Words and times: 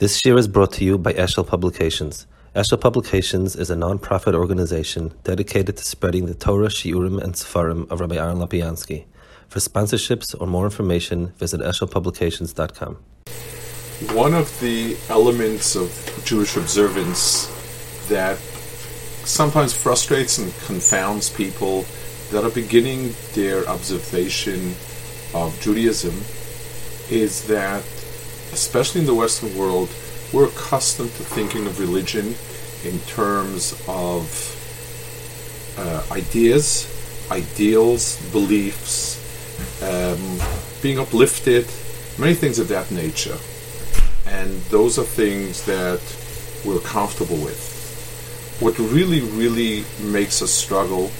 This 0.00 0.24
year 0.24 0.38
is 0.38 0.48
brought 0.48 0.72
to 0.72 0.84
you 0.86 0.96
by 0.96 1.12
Eshel 1.12 1.46
Publications. 1.46 2.26
Eshel 2.56 2.80
Publications 2.80 3.54
is 3.54 3.68
a 3.68 3.76
non-profit 3.76 4.34
organization 4.34 5.12
dedicated 5.24 5.76
to 5.76 5.84
spreading 5.84 6.24
the 6.24 6.32
Torah, 6.32 6.68
Shiurim, 6.68 7.22
and 7.22 7.34
Sefarim 7.34 7.86
of 7.90 8.00
Rabbi 8.00 8.16
Aaron 8.16 8.38
Lapiansky. 8.38 9.04
For 9.48 9.58
sponsorships 9.58 10.34
or 10.40 10.46
more 10.46 10.64
information, 10.64 11.34
visit 11.36 11.60
eshelpublications.com. 11.60 12.96
One 14.16 14.32
of 14.32 14.58
the 14.60 14.96
elements 15.10 15.76
of 15.76 15.92
Jewish 16.24 16.56
observance 16.56 17.48
that 18.08 18.38
sometimes 18.38 19.74
frustrates 19.74 20.38
and 20.38 20.50
confounds 20.64 21.28
people 21.28 21.84
that 22.30 22.42
are 22.42 22.54
beginning 22.54 23.14
their 23.34 23.68
observation 23.68 24.76
of 25.34 25.60
Judaism 25.60 26.14
is 27.10 27.46
that 27.48 27.84
especially 28.52 29.00
in 29.00 29.06
the 29.06 29.14
Western 29.14 29.56
world, 29.56 29.88
we're 30.32 30.46
accustomed 30.46 31.10
to 31.12 31.24
thinking 31.24 31.66
of 31.66 31.80
religion 31.80 32.34
in 32.84 32.98
terms 33.00 33.72
of 33.88 34.24
uh, 35.78 36.04
ideas, 36.12 36.86
ideals, 37.30 38.20
beliefs, 38.30 39.18
um, 39.82 40.40
being 40.82 40.98
uplifted, 40.98 41.66
many 42.18 42.34
things 42.34 42.58
of 42.58 42.68
that 42.68 42.90
nature. 42.90 43.36
And 44.26 44.60
those 44.70 44.98
are 44.98 45.04
things 45.04 45.64
that 45.66 46.00
we're 46.64 46.80
comfortable 46.80 47.36
with. 47.36 48.58
What 48.60 48.78
really, 48.78 49.20
really 49.20 49.84
makes 50.00 50.42
us 50.42 50.50
struggle 50.50 51.10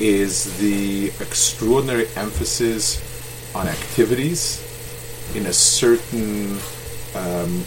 is 0.00 0.58
the 0.58 1.08
extraordinary 1.20 2.06
emphasis 2.16 3.04
on 3.54 3.66
activities 3.66 4.64
in 5.34 5.46
a 5.46 5.52
certain 5.52 6.58
um, 7.14 7.64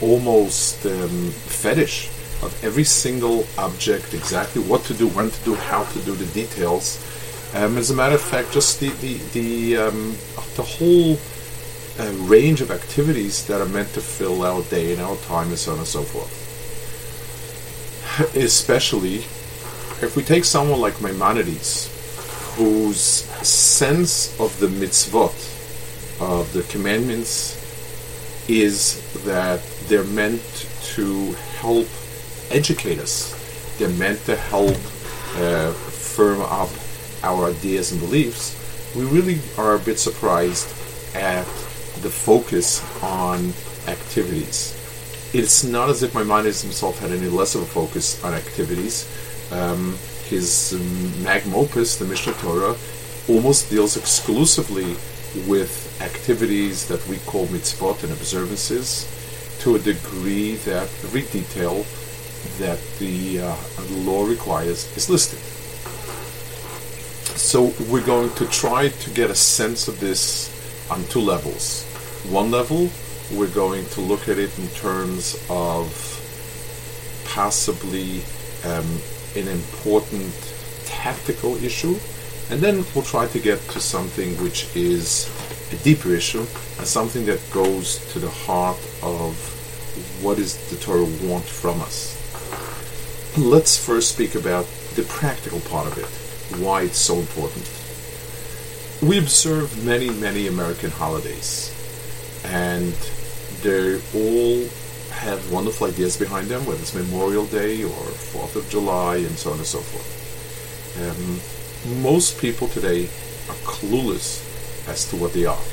almost 0.00 0.84
um, 0.86 1.30
fetish 1.30 2.08
of 2.42 2.64
every 2.64 2.84
single 2.84 3.46
object, 3.56 4.14
exactly 4.14 4.62
what 4.62 4.82
to 4.84 4.94
do, 4.94 5.08
when 5.08 5.30
to 5.30 5.44
do, 5.44 5.54
how 5.54 5.84
to 5.84 5.98
do, 6.00 6.14
the 6.14 6.26
details. 6.32 6.98
Um, 7.54 7.76
as 7.76 7.90
a 7.90 7.94
matter 7.94 8.14
of 8.14 8.20
fact, 8.20 8.52
just 8.52 8.80
the 8.80 8.88
the 8.88 9.14
the, 9.32 9.76
um, 9.76 10.16
the 10.56 10.62
whole 10.62 11.18
uh, 12.00 12.12
range 12.24 12.60
of 12.60 12.70
activities 12.70 13.46
that 13.46 13.60
are 13.60 13.68
meant 13.68 13.92
to 13.94 14.00
fill 14.00 14.42
our 14.42 14.62
day 14.62 14.92
and 14.92 15.00
our 15.00 15.16
time, 15.16 15.48
and 15.48 15.58
so 15.58 15.72
on 15.72 15.78
and 15.78 15.86
so 15.86 16.02
forth. 16.02 16.38
Especially 18.36 19.16
if 20.04 20.16
we 20.16 20.22
take 20.22 20.44
someone 20.44 20.80
like 20.80 21.00
Maimonides, 21.00 21.88
whose 22.56 22.98
sense 23.46 24.38
of 24.40 24.58
the 24.58 24.66
mitzvot 24.66 25.61
of 26.22 26.52
the 26.52 26.62
commandments 26.62 27.58
is 28.48 29.02
that 29.24 29.60
they're 29.88 30.04
meant 30.04 30.42
to 30.94 31.32
help 31.58 31.88
educate 32.50 32.98
us. 33.00 33.34
They're 33.78 33.88
meant 33.88 34.24
to 34.26 34.36
help 34.36 34.76
uh, 35.36 35.72
firm 35.72 36.40
up 36.42 36.70
our 37.24 37.46
ideas 37.46 37.90
and 37.90 38.00
beliefs. 38.00 38.56
We 38.94 39.04
really 39.04 39.40
are 39.58 39.74
a 39.74 39.78
bit 39.78 39.98
surprised 39.98 40.68
at 41.16 41.44
the 42.02 42.10
focus 42.10 42.82
on 43.02 43.52
activities. 43.88 44.78
It's 45.32 45.64
not 45.64 45.88
as 45.88 46.02
if 46.02 46.14
Maimonides 46.14 46.62
himself 46.62 46.98
had 47.00 47.10
any 47.10 47.28
less 47.28 47.54
of 47.54 47.62
a 47.62 47.66
focus 47.66 48.22
on 48.22 48.34
activities. 48.34 49.08
Um, 49.50 49.96
his 50.26 50.74
um, 50.74 51.24
magnum 51.24 51.54
opus, 51.56 51.96
the 51.96 52.04
Mishnah 52.04 52.34
Torah, 52.34 52.76
almost 53.28 53.70
deals 53.70 53.96
exclusively 53.96 54.96
with 55.46 56.00
activities 56.00 56.88
that 56.88 57.06
we 57.08 57.18
call 57.18 57.46
mitzvot 57.46 58.02
and 58.02 58.12
observances 58.12 59.08
to 59.60 59.76
a 59.76 59.78
degree 59.78 60.56
that 60.56 60.84
every 61.04 61.22
detail 61.22 61.84
that 62.58 62.80
the 62.98 63.40
uh, 63.40 63.56
law 63.90 64.24
requires 64.26 64.94
is 64.96 65.08
listed. 65.08 65.38
So 67.38 67.72
we're 67.90 68.04
going 68.04 68.30
to 68.34 68.46
try 68.46 68.88
to 68.88 69.10
get 69.10 69.30
a 69.30 69.34
sense 69.34 69.88
of 69.88 70.00
this 70.00 70.50
on 70.90 71.04
two 71.04 71.20
levels. 71.20 71.84
One 72.28 72.50
level, 72.50 72.90
we're 73.32 73.54
going 73.54 73.86
to 73.86 74.00
look 74.00 74.28
at 74.28 74.38
it 74.38 74.56
in 74.58 74.68
terms 74.68 75.36
of 75.48 75.92
possibly 77.26 78.22
um, 78.64 79.00
an 79.36 79.48
important 79.48 80.34
tactical 80.84 81.56
issue 81.64 81.96
and 82.52 82.60
then 82.60 82.84
we'll 82.94 83.02
try 83.02 83.26
to 83.26 83.38
get 83.38 83.58
to 83.70 83.80
something 83.80 84.34
which 84.42 84.68
is 84.76 85.26
a 85.72 85.76
deeper 85.82 86.10
issue 86.10 86.40
and 86.76 86.86
something 86.86 87.24
that 87.24 87.40
goes 87.50 87.96
to 88.12 88.18
the 88.18 88.28
heart 88.28 88.76
of 89.02 89.34
what 90.22 90.36
does 90.36 90.58
the 90.68 90.76
Torah 90.76 91.08
want 91.26 91.44
from 91.44 91.80
us. 91.80 92.12
Let's 93.38 93.82
first 93.82 94.12
speak 94.12 94.34
about 94.34 94.66
the 94.96 95.02
practical 95.04 95.60
part 95.60 95.86
of 95.86 95.96
it, 95.96 96.60
why 96.60 96.82
it's 96.82 96.98
so 96.98 97.14
important. 97.20 97.64
We 99.00 99.18
observe 99.18 99.82
many, 99.82 100.10
many 100.10 100.46
American 100.46 100.90
holidays, 100.90 101.72
and 102.44 102.92
they 103.62 103.96
all 104.14 104.68
have 105.08 105.50
wonderful 105.50 105.86
ideas 105.86 106.18
behind 106.18 106.48
them, 106.48 106.66
whether 106.66 106.80
it's 106.80 106.94
Memorial 106.94 107.46
Day 107.46 107.82
or 107.82 107.88
4th 107.88 108.56
of 108.56 108.68
July 108.68 109.16
and 109.16 109.38
so 109.38 109.52
on 109.52 109.56
and 109.56 109.66
so 109.66 109.80
forth. 109.80 110.98
Um, 111.00 111.61
most 111.86 112.38
people 112.38 112.68
today 112.68 113.04
are 113.48 113.56
clueless 113.64 114.48
as 114.88 115.08
to 115.10 115.16
what 115.16 115.32
they 115.32 115.46
are, 115.46 115.64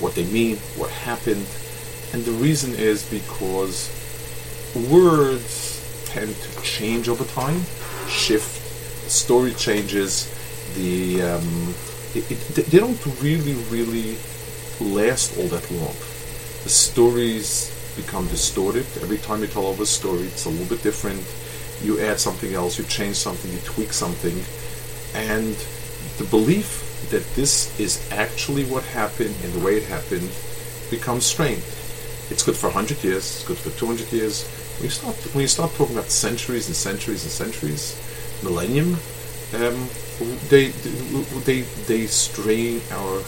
what 0.00 0.14
they 0.14 0.24
mean, 0.24 0.56
what 0.76 0.90
happened, 0.90 1.46
and 2.12 2.24
the 2.24 2.32
reason 2.32 2.74
is 2.74 3.08
because 3.10 3.90
words 4.90 5.78
tend 6.06 6.34
to 6.34 6.62
change 6.62 7.08
over 7.08 7.24
time, 7.24 7.62
shift, 8.08 9.04
the 9.04 9.10
story 9.10 9.52
changes, 9.52 10.32
the 10.74 11.22
um, 11.22 11.74
it, 12.14 12.30
it, 12.30 12.66
they 12.66 12.78
don't 12.78 13.04
really, 13.20 13.54
really 13.70 14.16
last 14.80 15.36
all 15.38 15.48
that 15.48 15.70
long. 15.70 15.94
The 16.62 16.70
stories 16.70 17.74
become 17.96 18.26
distorted. 18.28 18.86
Every 19.02 19.18
time 19.18 19.42
you 19.42 19.48
tell 19.48 19.66
over 19.66 19.82
a 19.82 19.86
story, 19.86 20.22
it's 20.22 20.46
a 20.46 20.48
little 20.48 20.66
bit 20.66 20.82
different. 20.82 21.22
You 21.82 22.00
add 22.00 22.18
something 22.18 22.54
else, 22.54 22.78
you 22.78 22.84
change 22.84 23.16
something, 23.16 23.52
you 23.52 23.58
tweak 23.64 23.92
something 23.92 24.42
and 25.14 25.56
the 26.18 26.24
belief 26.24 26.84
that 27.10 27.24
this 27.34 27.78
is 27.78 28.06
actually 28.12 28.64
what 28.64 28.84
happened 28.84 29.34
and 29.42 29.52
the 29.52 29.64
way 29.64 29.76
it 29.76 29.84
happened 29.84 30.30
becomes 30.90 31.24
strained. 31.24 31.62
It's 32.30 32.42
good 32.42 32.56
for 32.56 32.66
100 32.66 33.02
years, 33.02 33.24
it's 33.24 33.44
good 33.46 33.58
for 33.58 33.70
200 33.78 34.12
years. 34.12 34.46
When 34.76 34.84
you 34.84 34.90
start, 34.90 35.16
when 35.34 35.42
you 35.42 35.48
start 35.48 35.72
talking 35.72 35.96
about 35.96 36.10
centuries 36.10 36.66
and 36.66 36.76
centuries 36.76 37.22
and 37.22 37.32
centuries, 37.32 37.98
millennium, 38.42 38.96
um, 39.54 39.88
they, 40.48 40.68
they, 41.46 41.62
they 41.62 42.06
strain 42.06 42.80
our 42.90 43.22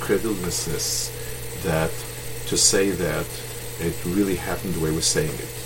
credulous 0.00 1.10
that 1.64 1.90
to 2.46 2.56
say 2.56 2.90
that 2.90 3.26
it 3.80 3.94
really 4.04 4.36
happened 4.36 4.74
the 4.74 4.80
way 4.80 4.90
we're 4.90 5.00
saying 5.00 5.32
it. 5.34 5.65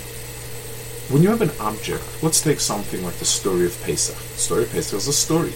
When 1.10 1.25
you 1.25 1.31
have 1.31 1.43
an 1.43 1.50
object, 1.59 2.04
let's 2.22 2.41
take 2.41 2.60
something 2.60 3.03
like 3.03 3.16
the 3.16 3.25
story 3.25 3.66
of 3.66 3.82
Pesach. 3.82 4.15
The 4.15 4.38
story 4.38 4.62
of 4.62 4.71
Pesach 4.71 4.97
is 4.97 5.09
a 5.09 5.12
story. 5.12 5.50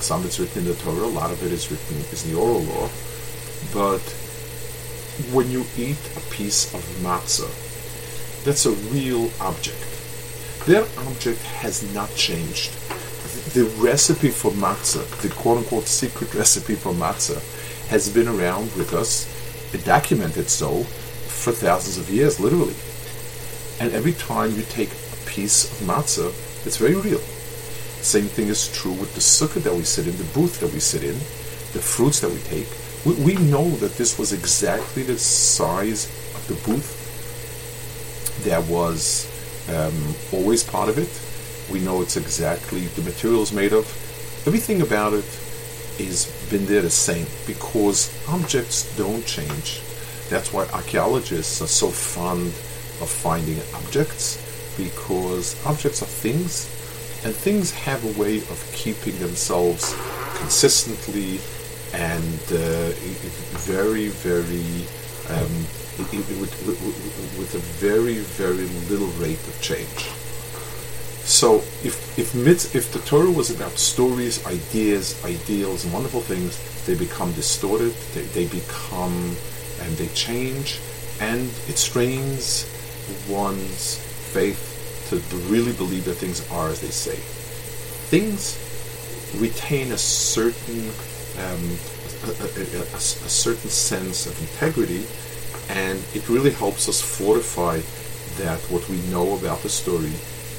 Some 0.00 0.20
of 0.20 0.26
it's 0.26 0.40
written 0.40 0.62
in 0.62 0.68
the 0.68 0.74
Torah, 0.76 1.04
a 1.04 1.06
lot 1.06 1.30
of 1.30 1.44
it 1.44 1.52
is 1.52 1.70
written 1.70 1.98
is 2.10 2.24
in 2.24 2.32
the 2.32 2.40
oral 2.40 2.62
law. 2.62 2.88
But 3.74 4.00
when 5.30 5.50
you 5.50 5.66
eat 5.76 5.98
a 6.16 6.20
piece 6.32 6.72
of 6.72 6.80
matzah, 7.02 7.52
that's 8.46 8.64
a 8.64 8.70
real 8.70 9.30
object. 9.42 9.84
That 10.64 10.88
object 11.06 11.42
has 11.60 11.82
not 11.92 12.14
changed. 12.14 12.72
The 13.52 13.70
recipe 13.76 14.30
for 14.30 14.52
matzah, 14.52 15.04
the 15.20 15.28
quote 15.28 15.58
unquote 15.58 15.84
secret 15.84 16.32
recipe 16.40 16.76
for 16.76 16.94
matzah, 16.94 17.42
has 17.88 18.08
been 18.08 18.26
around 18.26 18.74
with 18.74 18.94
us, 18.94 19.28
documented 19.84 20.48
so, 20.48 20.84
for 20.84 21.52
thousands 21.52 21.98
of 21.98 22.08
years, 22.08 22.40
literally. 22.40 22.74
And 23.80 23.92
every 23.92 24.12
time 24.12 24.52
you 24.52 24.62
take 24.62 24.92
a 24.92 25.26
piece 25.26 25.64
of 25.64 25.86
matzah, 25.86 26.30
it's 26.66 26.76
very 26.76 26.94
real. 26.94 27.20
Same 28.00 28.24
thing 28.24 28.48
is 28.48 28.70
true 28.72 28.92
with 28.92 29.14
the 29.14 29.20
sukkah 29.20 29.62
that 29.62 29.74
we 29.74 29.82
sit 29.82 30.06
in, 30.06 30.16
the 30.16 30.24
booth 30.34 30.60
that 30.60 30.72
we 30.72 30.80
sit 30.80 31.02
in, 31.02 31.14
the 31.72 31.80
fruits 31.80 32.20
that 32.20 32.30
we 32.30 32.38
take. 32.40 32.68
We, 33.04 33.34
we 33.34 33.34
know 33.34 33.68
that 33.76 33.96
this 33.96 34.18
was 34.18 34.32
exactly 34.32 35.02
the 35.02 35.18
size 35.18 36.06
of 36.34 36.46
the 36.48 36.54
booth 36.70 37.00
that 38.44 38.64
was 38.68 39.26
um, 39.70 40.14
always 40.32 40.62
part 40.62 40.88
of 40.88 40.98
it. 40.98 41.10
We 41.72 41.80
know 41.80 42.02
it's 42.02 42.16
exactly 42.16 42.86
the 42.88 43.02
materials 43.02 43.52
made 43.52 43.72
of. 43.72 43.86
Everything 44.46 44.82
about 44.82 45.14
it 45.14 45.24
is 45.98 46.26
been 46.50 46.66
there 46.66 46.82
the 46.82 46.90
same 46.90 47.26
because 47.46 48.12
objects 48.28 48.94
don't 48.96 49.24
change. 49.24 49.80
That's 50.28 50.52
why 50.52 50.66
archaeologists 50.66 51.62
are 51.62 51.66
so 51.66 51.88
fond 51.88 52.52
of 53.00 53.08
finding 53.08 53.58
objects 53.74 54.40
because 54.76 55.54
objects 55.66 56.02
are 56.02 56.06
things 56.06 56.66
and 57.24 57.34
things 57.34 57.70
have 57.72 58.04
a 58.04 58.20
way 58.20 58.38
of 58.38 58.70
keeping 58.74 59.16
themselves 59.18 59.94
consistently 60.34 61.40
and 61.94 62.40
uh, 62.52 62.90
very, 63.64 64.08
very 64.08 64.84
um, 65.30 65.66
it, 65.96 66.12
it, 66.12 66.40
with, 66.40 66.52
with, 67.38 67.54
a 67.54 67.58
very, 67.80 68.18
very 68.18 68.66
little 68.90 69.08
rate 69.22 69.40
of 69.48 69.58
change. 69.62 70.10
So 71.24 71.56
if 71.82 72.18
if 72.18 72.34
mit, 72.34 72.74
if 72.74 72.92
the 72.92 72.98
Torah 72.98 73.30
was 73.30 73.50
about 73.50 73.78
stories, 73.78 74.44
ideas, 74.44 75.24
ideals, 75.24 75.84
and 75.84 75.94
wonderful 75.94 76.20
things, 76.20 76.58
they 76.84 76.94
become 76.94 77.32
distorted. 77.32 77.94
They, 78.12 78.22
they 78.22 78.46
become 78.48 79.36
and 79.80 79.96
they 79.96 80.08
change, 80.08 80.80
and 81.20 81.48
it 81.68 81.78
strains 81.78 82.66
one's 83.28 83.98
faith 84.32 84.74
to 85.10 85.16
really 85.52 85.72
believe 85.72 86.04
that 86.04 86.14
things 86.14 86.48
are 86.50 86.68
as 86.68 86.80
they 86.80 86.88
say. 86.88 87.16
Things 88.10 88.58
retain 89.40 89.92
a 89.92 89.98
certain 89.98 90.90
um, 91.38 91.78
a, 92.24 92.30
a, 92.30 92.78
a, 92.78 92.82
a, 92.94 93.00
certain 93.00 93.68
sense 93.68 94.26
of 94.26 94.40
integrity, 94.40 95.04
and 95.68 95.98
it 96.14 96.28
really 96.28 96.52
helps 96.52 96.88
us 96.88 97.00
fortify 97.00 97.80
that 98.38 98.60
what 98.70 98.88
we 98.88 98.98
know 99.10 99.36
about 99.36 99.60
the 99.60 99.68
story 99.68 100.12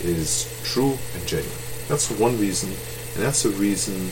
is 0.03 0.51
true 0.63 0.97
and 1.13 1.25
genuine. 1.25 1.57
That's 1.87 2.11
one 2.11 2.37
reason, 2.39 2.69
and 2.69 3.23
that's 3.23 3.45
a 3.45 3.49
reason 3.51 4.11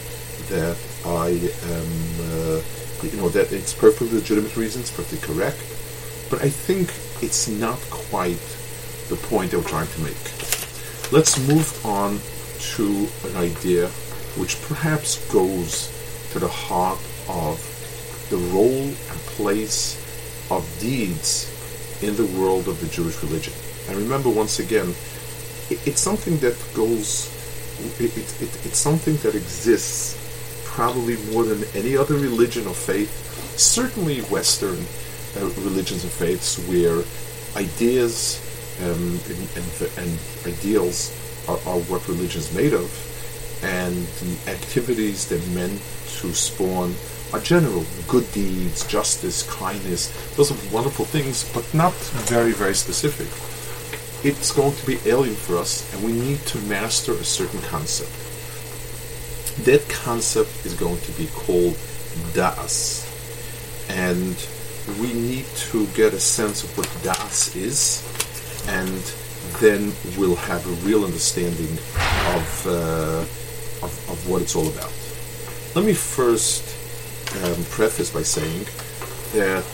that 0.50 0.77
I 1.06 1.27
am, 1.27 1.89
uh, 2.31 2.62
you 3.03 3.18
know, 3.18 3.29
that 3.29 3.51
it's 3.51 3.74
perfectly 3.74 4.18
legitimate 4.18 4.56
reasons, 4.56 4.89
perfectly 4.89 5.19
correct, 5.19 5.59
but 6.29 6.41
I 6.41 6.50
think 6.50 6.89
it's 7.23 7.47
not 7.47 7.79
quite 7.89 8.43
the 9.07 9.15
point 9.15 9.53
we're 9.53 9.63
trying 9.63 9.87
to 9.87 10.01
make. 10.01 10.25
Let's 11.13 11.39
move 11.47 11.85
on 11.85 12.19
to 12.75 13.07
an 13.29 13.37
idea 13.37 13.87
which 14.35 14.61
perhaps 14.63 15.25
goes 15.31 15.87
to 16.31 16.39
the 16.39 16.49
heart 16.49 16.99
of 17.29 17.57
the 18.29 18.37
role 18.51 18.87
and 18.87 19.19
place 19.37 19.95
of 20.51 20.67
deeds 20.81 21.47
in 22.03 22.17
the 22.17 22.25
world 22.37 22.67
of 22.67 22.81
the 22.81 22.87
Jewish 22.87 23.23
religion. 23.23 23.53
And 23.87 23.97
remember, 23.97 24.29
once 24.29 24.59
again, 24.59 24.93
it, 25.69 25.79
it's 25.87 26.01
something 26.01 26.37
that 26.39 26.57
goes, 26.73 27.31
it, 28.01 28.17
it, 28.17 28.65
it's 28.65 28.77
something 28.77 29.15
that 29.17 29.33
exists 29.33 30.19
probably 30.65 31.15
more 31.31 31.43
than 31.45 31.63
any 31.73 31.95
other 31.95 32.15
religion 32.15 32.67
or 32.67 32.73
faith, 32.73 33.11
certainly 33.57 34.19
Western 34.23 34.85
uh, 35.38 35.45
religions 35.62 36.03
and 36.03 36.12
faiths, 36.12 36.57
where 36.68 37.03
ideas 37.56 38.39
um, 38.81 39.19
and, 39.30 39.50
and, 39.56 39.91
and, 39.97 40.19
ideals 40.45 41.13
are, 41.47 41.57
are 41.68 41.80
what 41.89 42.07
religion 42.07 42.39
is 42.41 42.53
made 42.53 42.74
of, 42.74 42.89
and 43.63 43.95
the 43.95 44.51
activities 44.51 45.27
that 45.30 45.45
meant 45.50 45.80
to 46.07 46.33
spawn 46.33 46.94
are 47.33 47.39
general 47.39 47.83
good 48.07 48.31
deeds, 48.31 48.85
justice, 48.85 49.44
kindness. 49.51 50.12
Those 50.35 50.51
are 50.51 50.74
wonderful 50.74 51.06
things, 51.06 51.50
but 51.53 51.71
not 51.74 51.94
very, 52.29 52.51
very 52.51 52.75
specific. 52.75 53.27
It's 54.24 54.51
going 54.51 54.75
to 54.75 54.86
be 54.86 55.00
alien 55.06 55.36
for 55.36 55.57
us, 55.57 55.91
and 55.94 56.03
we 56.03 56.13
need 56.13 56.39
to 56.47 56.57
master 56.59 57.13
a 57.13 57.24
certain 57.24 57.62
concept. 57.62 58.12
That 59.65 59.88
concept 59.89 60.65
is 60.65 60.74
going 60.74 61.00
to 61.01 61.12
be 61.13 61.27
called 61.27 61.77
das, 62.33 63.09
and 63.89 64.36
we 65.00 65.13
need 65.13 65.45
to 65.71 65.88
get 65.88 66.13
a 66.13 66.19
sense 66.19 66.63
of 66.63 66.77
what 66.77 66.89
das 67.03 67.56
is, 67.56 68.03
and 68.68 69.01
then 69.59 69.94
we'll 70.18 70.35
have 70.35 70.65
a 70.65 70.88
real 70.88 71.03
understanding 71.06 71.77
of, 72.35 72.68
uh, 72.68 73.19
of, 73.85 74.09
of 74.09 74.30
what 74.30 74.41
it's 74.41 74.56
all 74.56 74.68
about. 74.68 74.91
Let 75.75 75.85
me 75.85 75.94
first 75.94 76.63
um, 77.44 77.63
preface 77.65 78.12
by 78.12 78.24
saying 78.24 78.65
that 79.33 79.65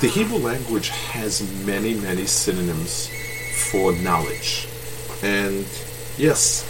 the 0.00 0.08
Hebrew 0.08 0.38
language 0.38 0.88
has 0.88 1.42
many, 1.64 1.94
many 1.94 2.26
synonyms 2.26 3.08
for 3.70 3.92
knowledge. 3.92 4.68
And 5.22 5.66
yes, 6.16 6.68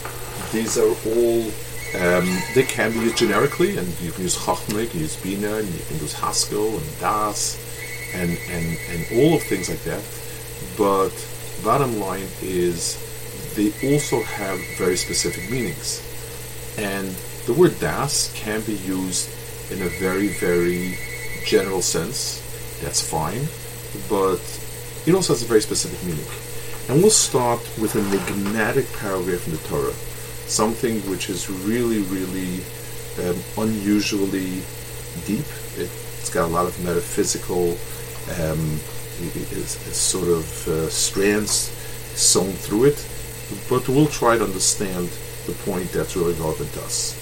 these 0.52 0.76
are 0.78 0.94
all, 1.06 1.50
um, 1.94 2.26
they 2.54 2.62
can 2.62 2.92
be 2.92 3.00
used 3.00 3.18
generically, 3.18 3.76
and 3.76 3.86
you 4.00 4.12
can 4.12 4.22
use 4.22 4.36
Chachma, 4.36 4.82
you 4.82 4.88
can 4.88 5.00
use 5.00 5.16
Bina, 5.16 5.56
and 5.56 5.68
you 5.68 5.84
can 5.86 5.98
use 5.98 6.14
Haskel 6.14 6.78
and 6.78 7.00
Das, 7.00 7.58
and, 8.14 8.30
and, 8.50 8.78
and 8.88 9.20
all 9.20 9.34
of 9.36 9.42
things 9.42 9.68
like 9.68 9.82
that. 9.84 10.02
But 10.78 11.12
bottom 11.62 11.98
line 12.00 12.28
is 12.40 12.96
they 13.54 13.72
also 13.92 14.22
have 14.22 14.58
very 14.78 14.96
specific 14.96 15.50
meanings. 15.50 16.02
And 16.78 17.08
the 17.46 17.52
word 17.52 17.78
das 17.80 18.32
can 18.34 18.62
be 18.62 18.74
used 18.74 19.28
in 19.70 19.82
a 19.82 19.88
very, 20.00 20.28
very 20.28 20.98
general 21.44 21.82
sense. 21.82 22.40
That's 22.80 23.06
fine. 23.06 23.48
But 24.08 24.40
it 25.06 25.14
also 25.14 25.34
has 25.34 25.42
a 25.42 25.46
very 25.46 25.60
specific 25.60 26.02
meaning. 26.06 26.26
And 26.88 27.02
we'll 27.02 27.10
start 27.10 27.60
with 27.80 27.94
a 27.96 28.00
enigmatic 28.00 28.90
paragraph 28.94 29.46
in 29.46 29.52
the 29.52 29.62
Torah, 29.68 29.94
something 30.46 31.00
which 31.10 31.30
is 31.30 31.48
really, 31.48 32.02
really 32.02 32.60
um, 33.20 33.38
unusually 33.58 34.62
deep. 35.26 35.46
It, 35.76 35.90
has 36.20 36.30
got 36.30 36.44
a 36.44 36.52
lot 36.52 36.66
of 36.66 36.84
metaphysical 36.84 37.76
um, 38.40 38.78
sort 39.92 40.28
of 40.28 40.68
uh, 40.68 40.88
strands 40.88 41.70
sewn 42.14 42.52
through 42.52 42.84
it, 42.84 43.08
but 43.68 43.88
we'll 43.88 44.06
try 44.06 44.38
to 44.38 44.44
understand 44.44 45.08
the 45.46 45.52
point 45.64 45.90
that's 45.90 46.16
really 46.16 46.34
relevant 46.34 46.72
to 46.74 46.80
us. 46.82 47.18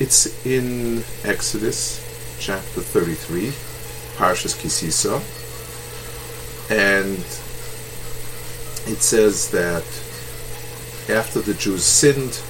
It's 0.00 0.46
in 0.46 1.04
Exodus 1.24 2.00
chapter 2.40 2.80
33, 2.80 3.48
Parshas 4.16 4.56
Kisisa, 4.56 5.20
and 6.70 7.18
it 8.90 9.00
says 9.00 9.50
that 9.50 9.84
after 11.12 11.40
the 11.40 11.54
Jews 11.54 11.84
sinned, 11.84 12.40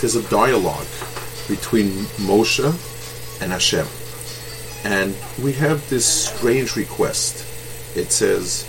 there's 0.00 0.16
a 0.16 0.28
dialogue 0.30 0.86
between 1.48 1.88
Moshe 2.28 2.64
and 3.42 3.52
Hashem. 3.52 3.86
And 4.84 5.14
we 5.42 5.52
have 5.54 5.88
this 5.90 6.06
strange 6.06 6.76
request. 6.76 7.46
It 7.96 8.12
says, 8.12 8.64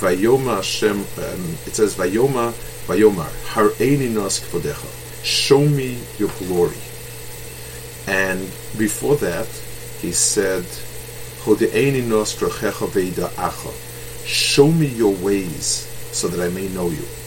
Vayoma 0.00 0.56
Hashem, 0.56 1.00
um, 1.00 1.58
it 1.66 1.74
says, 1.74 1.96
Vayoma, 1.96 2.52
Vayomar, 2.86 3.30
Har'eni 3.52 4.10
nos 4.10 4.40
kvodecha, 4.40 5.24
show 5.24 5.64
me 5.64 5.98
your 6.18 6.30
glory. 6.38 6.78
And 8.06 8.40
before 8.78 9.16
that, 9.16 9.46
he 10.00 10.12
said, 10.12 10.64
Show 14.24 14.70
me 14.72 14.86
your 14.86 15.14
ways 15.16 15.66
so 16.12 16.28
that 16.28 16.40
I 16.40 16.48
may 16.54 16.68
know 16.68 16.90
you. 16.90 17.19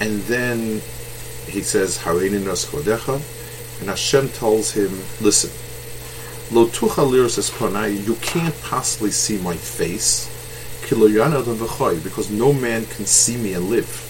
And 0.00 0.20
then 0.22 0.80
he 1.46 1.62
says, 1.62 1.98
Hareini 1.98 2.42
nos 2.44 2.64
chodecha, 2.64 3.20
and 3.80 3.88
Hashem 3.88 4.30
tells 4.30 4.72
him, 4.72 4.90
Listen, 5.20 5.50
lotuha 6.50 7.06
lirus 7.08 7.38
esponai. 7.38 8.06
you 8.06 8.14
can't 8.16 8.58
possibly 8.62 9.10
see 9.10 9.38
my 9.38 9.56
face, 9.56 10.26
kiloyana 10.82 12.02
because 12.02 12.30
no 12.30 12.52
man 12.52 12.86
can 12.86 13.04
see 13.04 13.36
me 13.36 13.52
and 13.52 13.68
live. 13.68 14.06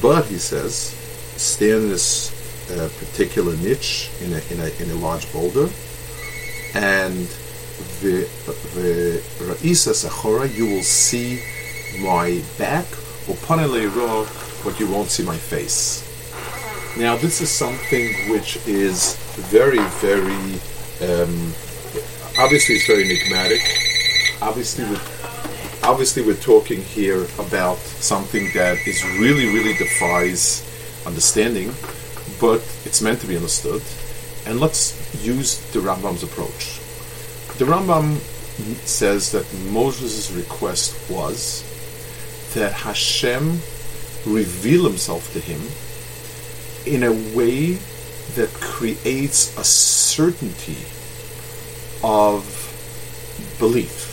But, 0.00 0.26
he 0.26 0.38
says, 0.38 0.94
stand 1.36 1.84
in 1.84 1.88
this 1.90 2.32
a 2.70 2.88
particular 2.88 3.56
niche 3.56 4.10
in 4.20 4.32
a, 4.32 4.40
in 4.50 4.60
a, 4.60 4.82
in 4.82 4.90
a 4.90 5.00
large 5.00 5.30
boulder, 5.32 5.68
and 6.74 7.26
the 8.00 8.26
ra'isa 9.38 9.92
sachora, 9.94 10.52
you 10.52 10.66
will 10.66 10.82
see 10.82 11.42
my 12.00 12.42
back, 12.58 12.86
or 13.28 13.36
panele 13.46 13.88
but 14.66 14.78
you 14.78 14.86
won't 14.90 15.08
see 15.08 15.22
my 15.22 15.38
face. 15.38 16.02
Now, 16.98 17.16
this 17.16 17.40
is 17.40 17.50
something 17.50 18.12
which 18.30 18.58
is 18.66 19.16
very, 19.48 19.80
very 20.04 20.60
um, 21.00 21.54
obviously 22.38 22.74
it's 22.74 22.86
very 22.86 23.04
enigmatic. 23.04 23.62
Obviously, 24.42 24.84
we're, 24.84 25.88
obviously 25.88 26.22
we're 26.22 26.42
talking 26.54 26.82
here 26.82 27.26
about 27.38 27.78
something 27.78 28.50
that 28.52 28.76
is 28.86 29.02
really, 29.18 29.46
really 29.46 29.74
defies 29.78 30.62
understanding 31.06 31.72
but 32.40 32.60
it's 32.84 33.00
meant 33.00 33.20
to 33.20 33.26
be 33.26 33.36
understood. 33.36 33.82
And 34.46 34.60
let's 34.60 34.94
use 35.24 35.58
the 35.72 35.80
Rambam's 35.80 36.22
approach. 36.22 36.80
The 37.58 37.64
Rambam 37.64 38.16
says 38.86 39.32
that 39.32 39.46
Moses' 39.70 40.30
request 40.30 41.10
was 41.10 41.64
that 42.54 42.72
Hashem 42.72 43.60
reveal 44.26 44.84
himself 44.84 45.32
to 45.32 45.40
him 45.40 45.60
in 46.84 47.02
a 47.02 47.12
way 47.36 47.78
that 48.34 48.52
creates 48.60 49.56
a 49.56 49.64
certainty 49.64 50.78
of 52.02 52.44
belief. 53.58 54.12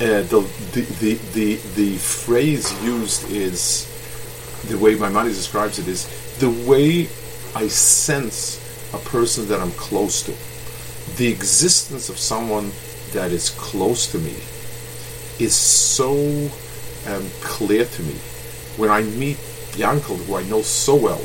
Uh, 0.00 0.22
the, 0.22 0.40
the, 0.72 1.14
the, 1.32 1.54
the, 1.74 1.96
phrase 1.98 2.72
used 2.82 3.30
is 3.30 3.86
the 4.68 4.78
way 4.78 4.94
my 4.94 5.08
Maimonides 5.08 5.36
describes 5.36 5.78
it 5.78 5.88
is 5.88 6.06
the 6.38 6.50
way 6.68 7.02
I 7.54 7.68
sense 7.68 8.58
a 8.94 8.98
person 8.98 9.46
that 9.48 9.60
I'm 9.60 9.72
close 9.72 10.22
to. 10.22 11.16
The 11.16 11.28
existence 11.28 12.08
of 12.08 12.18
someone 12.18 12.72
that 13.12 13.30
is 13.30 13.50
close 13.50 14.10
to 14.12 14.18
me 14.18 14.36
is 15.38 15.54
so 15.54 16.14
um, 17.06 17.28
clear 17.40 17.84
to 17.84 18.02
me. 18.02 18.14
When 18.80 18.90
I 18.90 19.02
meet 19.02 19.36
Yankel, 19.76 20.16
who 20.24 20.36
I 20.36 20.42
know 20.44 20.62
so 20.62 20.94
well, 20.96 21.20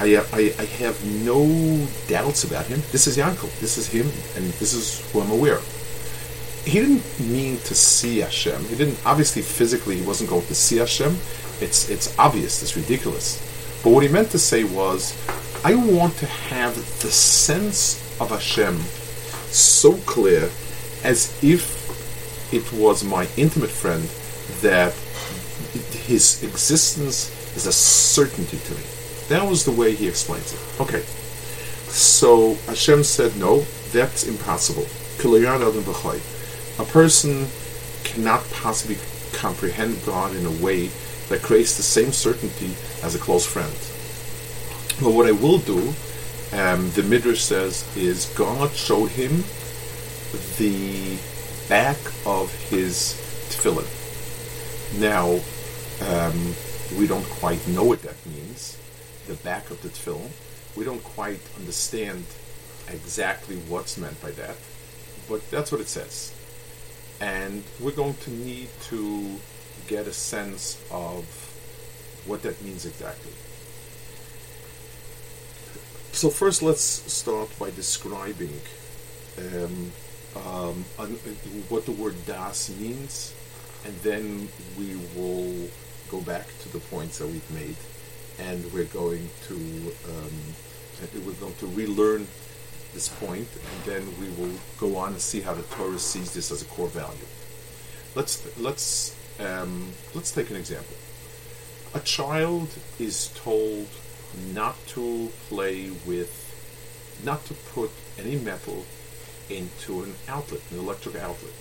I, 0.00 0.16
uh, 0.16 0.24
I, 0.32 0.52
I, 0.58 0.64
have 0.82 1.04
no 1.24 1.86
doubts 2.08 2.42
about 2.42 2.66
him. 2.66 2.82
This 2.90 3.06
is 3.06 3.16
Yankel. 3.16 3.48
This 3.60 3.78
is 3.78 3.86
him, 3.86 4.06
and 4.34 4.52
this 4.54 4.74
is 4.74 5.08
who 5.12 5.20
I'm 5.20 5.30
aware 5.30 5.58
of. 5.58 6.62
He 6.66 6.80
didn't 6.80 7.20
mean 7.20 7.58
to 7.58 7.76
see 7.76 8.18
Hashem. 8.18 8.64
He 8.64 8.74
didn't 8.74 8.98
obviously 9.06 9.40
physically. 9.40 9.98
He 9.98 10.04
wasn't 10.04 10.30
going 10.30 10.46
to 10.46 10.54
see 10.56 10.78
Hashem. 10.78 11.16
It's 11.60 11.88
it's 11.88 12.18
obvious. 12.18 12.60
It's 12.60 12.74
ridiculous. 12.74 13.38
But 13.84 13.90
what 13.90 14.02
he 14.02 14.08
meant 14.08 14.32
to 14.32 14.40
say 14.40 14.64
was, 14.64 15.14
I 15.64 15.76
want 15.76 16.16
to 16.16 16.26
have 16.26 16.74
the 16.74 17.12
sense 17.12 18.02
of 18.20 18.30
Hashem 18.30 18.80
so 19.52 19.92
clear 20.06 20.50
as 21.04 21.38
if 21.40 22.52
it 22.52 22.72
was 22.72 23.04
my 23.04 23.28
intimate 23.36 23.70
friend 23.70 24.02
that 24.62 24.92
his 26.10 26.42
existence 26.42 27.30
is 27.56 27.66
a 27.66 27.72
certainty 27.72 28.58
to 28.58 28.74
me. 28.74 28.82
That 29.28 29.48
was 29.48 29.64
the 29.64 29.70
way 29.70 29.94
he 29.94 30.08
explains 30.08 30.52
it. 30.52 30.80
Okay. 30.80 31.02
So 31.86 32.54
Hashem 32.66 33.04
said, 33.04 33.36
no, 33.36 33.60
that's 33.92 34.26
impossible. 34.26 34.86
A 35.20 36.84
person 36.84 37.46
cannot 38.02 38.42
possibly 38.50 38.98
comprehend 39.32 40.04
God 40.04 40.34
in 40.34 40.46
a 40.46 40.62
way 40.64 40.90
that 41.28 41.42
creates 41.42 41.76
the 41.76 41.84
same 41.84 42.10
certainty 42.10 42.74
as 43.04 43.14
a 43.14 43.20
close 43.20 43.46
friend. 43.46 43.72
But 45.00 45.14
what 45.14 45.26
I 45.26 45.32
will 45.32 45.58
do, 45.58 45.94
um, 46.52 46.90
the 46.90 47.04
Midrash 47.04 47.42
says, 47.42 47.86
is 47.96 48.26
God 48.36 48.72
showed 48.72 49.10
him 49.10 49.44
the 50.58 51.18
back 51.68 51.98
of 52.26 52.52
his 52.68 53.14
tefillin. 53.50 53.86
Now, 54.98 55.38
um, 56.08 56.54
we 56.98 57.06
don't 57.06 57.24
quite 57.24 57.66
know 57.68 57.84
what 57.84 58.02
that 58.02 58.24
means, 58.26 58.78
the 59.26 59.34
back 59.34 59.70
of 59.70 59.80
the 59.82 59.88
tefillin. 59.88 60.30
We 60.76 60.84
don't 60.84 61.02
quite 61.02 61.40
understand 61.58 62.24
exactly 62.88 63.56
what's 63.68 63.98
meant 63.98 64.20
by 64.22 64.30
that, 64.32 64.56
but 65.28 65.48
that's 65.50 65.70
what 65.72 65.80
it 65.80 65.88
says. 65.88 66.34
And 67.20 67.62
we're 67.80 67.90
going 67.92 68.14
to 68.14 68.30
need 68.30 68.68
to 68.84 69.38
get 69.88 70.06
a 70.06 70.12
sense 70.12 70.82
of 70.90 71.24
what 72.26 72.42
that 72.42 72.62
means 72.62 72.86
exactly. 72.86 73.32
So 76.12 76.28
first, 76.28 76.62
let's 76.62 76.82
start 76.82 77.48
by 77.58 77.70
describing 77.70 78.60
um, 79.38 79.92
um, 80.36 80.84
what 81.68 81.86
the 81.86 81.92
word 81.92 82.14
das 82.26 82.70
means, 82.78 83.34
and 83.84 83.94
then 83.98 84.48
we 84.78 84.96
will 85.14 85.68
go 86.10 86.20
back 86.20 86.46
to 86.62 86.68
the 86.72 86.78
points 86.78 87.18
that 87.18 87.26
we've 87.26 87.50
made, 87.50 87.76
and 88.38 88.72
we're 88.72 88.84
going 88.84 89.28
to 89.48 89.54
um, 89.54 90.38
we're 91.24 91.32
going 91.34 91.54
to 91.54 91.66
relearn 91.68 92.26
this 92.92 93.08
point, 93.08 93.48
and 93.54 93.84
then 93.84 94.02
we 94.20 94.28
will 94.38 94.54
go 94.78 94.96
on 94.96 95.12
and 95.12 95.20
see 95.20 95.40
how 95.40 95.54
the 95.54 95.62
Torah 95.74 95.98
sees 95.98 96.34
this 96.34 96.50
as 96.50 96.62
a 96.62 96.64
core 96.66 96.88
value. 96.88 97.28
Let's 98.14 98.58
let's 98.58 99.16
um, 99.38 99.92
let's 100.14 100.32
take 100.32 100.50
an 100.50 100.56
example. 100.56 100.96
A 101.94 102.00
child 102.00 102.68
is 102.98 103.28
told 103.34 103.88
not 104.54 104.76
to 104.88 105.30
play 105.48 105.90
with, 106.06 106.32
not 107.24 107.44
to 107.46 107.54
put 107.54 107.90
any 108.18 108.36
metal 108.36 108.84
into 109.48 110.02
an 110.02 110.14
outlet, 110.28 110.60
an 110.70 110.78
electric 110.78 111.16
outlet. 111.16 111.59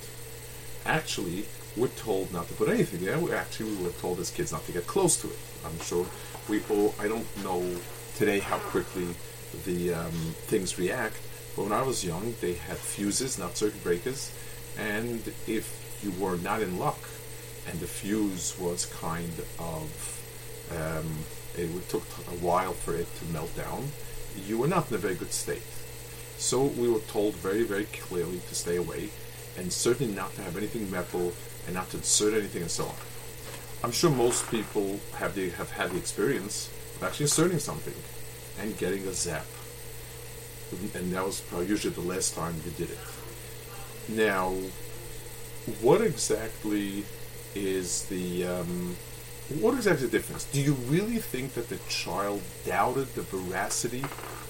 Actually, 0.85 1.45
we're 1.75 1.87
told 1.89 2.31
not 2.33 2.47
to 2.47 2.53
put 2.53 2.69
anything 2.69 3.03
there. 3.05 3.19
We 3.19 3.31
actually 3.33 3.75
we 3.75 3.83
were 3.83 3.91
told 3.91 4.19
as 4.19 4.31
kids 4.31 4.51
not 4.51 4.65
to 4.65 4.71
get 4.71 4.87
close 4.87 5.19
to 5.21 5.27
it. 5.27 5.37
I'm 5.65 5.79
sure 5.79 6.05
we 6.47 6.61
all. 6.69 6.95
I 6.99 7.07
don't 7.07 7.27
know 7.43 7.63
today 8.15 8.39
how 8.39 8.57
quickly 8.57 9.07
the 9.65 9.93
um, 9.93 10.35
things 10.47 10.77
react, 10.77 11.17
but 11.55 11.63
when 11.63 11.73
I 11.73 11.81
was 11.81 12.03
young, 12.03 12.35
they 12.41 12.53
had 12.53 12.77
fuses, 12.77 13.37
not 13.37 13.57
circuit 13.57 13.83
breakers, 13.83 14.31
and 14.77 15.21
if 15.47 15.99
you 16.03 16.11
were 16.11 16.37
not 16.37 16.61
in 16.61 16.79
luck, 16.79 16.99
and 17.67 17.79
the 17.79 17.87
fuse 17.87 18.57
was 18.59 18.85
kind 18.85 19.33
of 19.59 20.19
um, 20.71 21.25
it 21.57 21.89
took 21.89 22.03
a 22.03 22.37
while 22.45 22.73
for 22.73 22.95
it 22.95 23.07
to 23.17 23.25
melt 23.25 23.55
down, 23.55 23.89
you 24.47 24.57
were 24.57 24.67
not 24.67 24.89
in 24.89 24.95
a 24.95 24.97
very 24.99 25.15
good 25.15 25.33
state. 25.33 25.61
So 26.37 26.63
we 26.63 26.89
were 26.89 26.99
told 26.99 27.33
very, 27.35 27.63
very 27.63 27.85
clearly 27.85 28.39
to 28.47 28.55
stay 28.55 28.77
away, 28.77 29.09
and 29.57 29.71
certainly 29.71 30.13
not 30.13 30.33
to 30.35 30.41
have 30.41 30.57
anything 30.57 30.89
metal, 30.89 31.33
and 31.65 31.75
not 31.75 31.89
to 31.91 31.97
insert 31.97 32.33
anything, 32.33 32.63
and 32.63 32.71
so 32.71 32.85
on. 32.85 32.95
I'm 33.83 33.91
sure 33.91 34.09
most 34.09 34.49
people 34.51 34.99
have 35.15 35.35
the, 35.35 35.49
have 35.51 35.71
had 35.71 35.91
the 35.91 35.97
experience 35.97 36.69
of 36.97 37.03
actually 37.03 37.25
inserting 37.25 37.59
something 37.59 37.93
and 38.59 38.77
getting 38.77 39.07
a 39.07 39.13
zap, 39.13 39.45
and 40.93 41.11
that 41.13 41.25
was 41.25 41.41
probably 41.41 41.67
usually 41.67 41.93
the 41.93 42.01
last 42.01 42.35
time 42.35 42.55
you 42.65 42.71
did 42.71 42.91
it. 42.91 42.99
Now, 44.09 44.53
what 45.81 46.01
exactly 46.01 47.05
is 47.55 48.05
the 48.05 48.45
um, 48.45 48.95
what 49.59 49.73
exactly 49.73 50.05
the 50.07 50.11
difference? 50.11 50.43
Do 50.45 50.61
you 50.61 50.73
really 50.73 51.17
think 51.17 51.53
that 51.53 51.69
the 51.69 51.77
child 51.87 52.41
doubted 52.65 53.07
the 53.15 53.23
veracity 53.23 54.03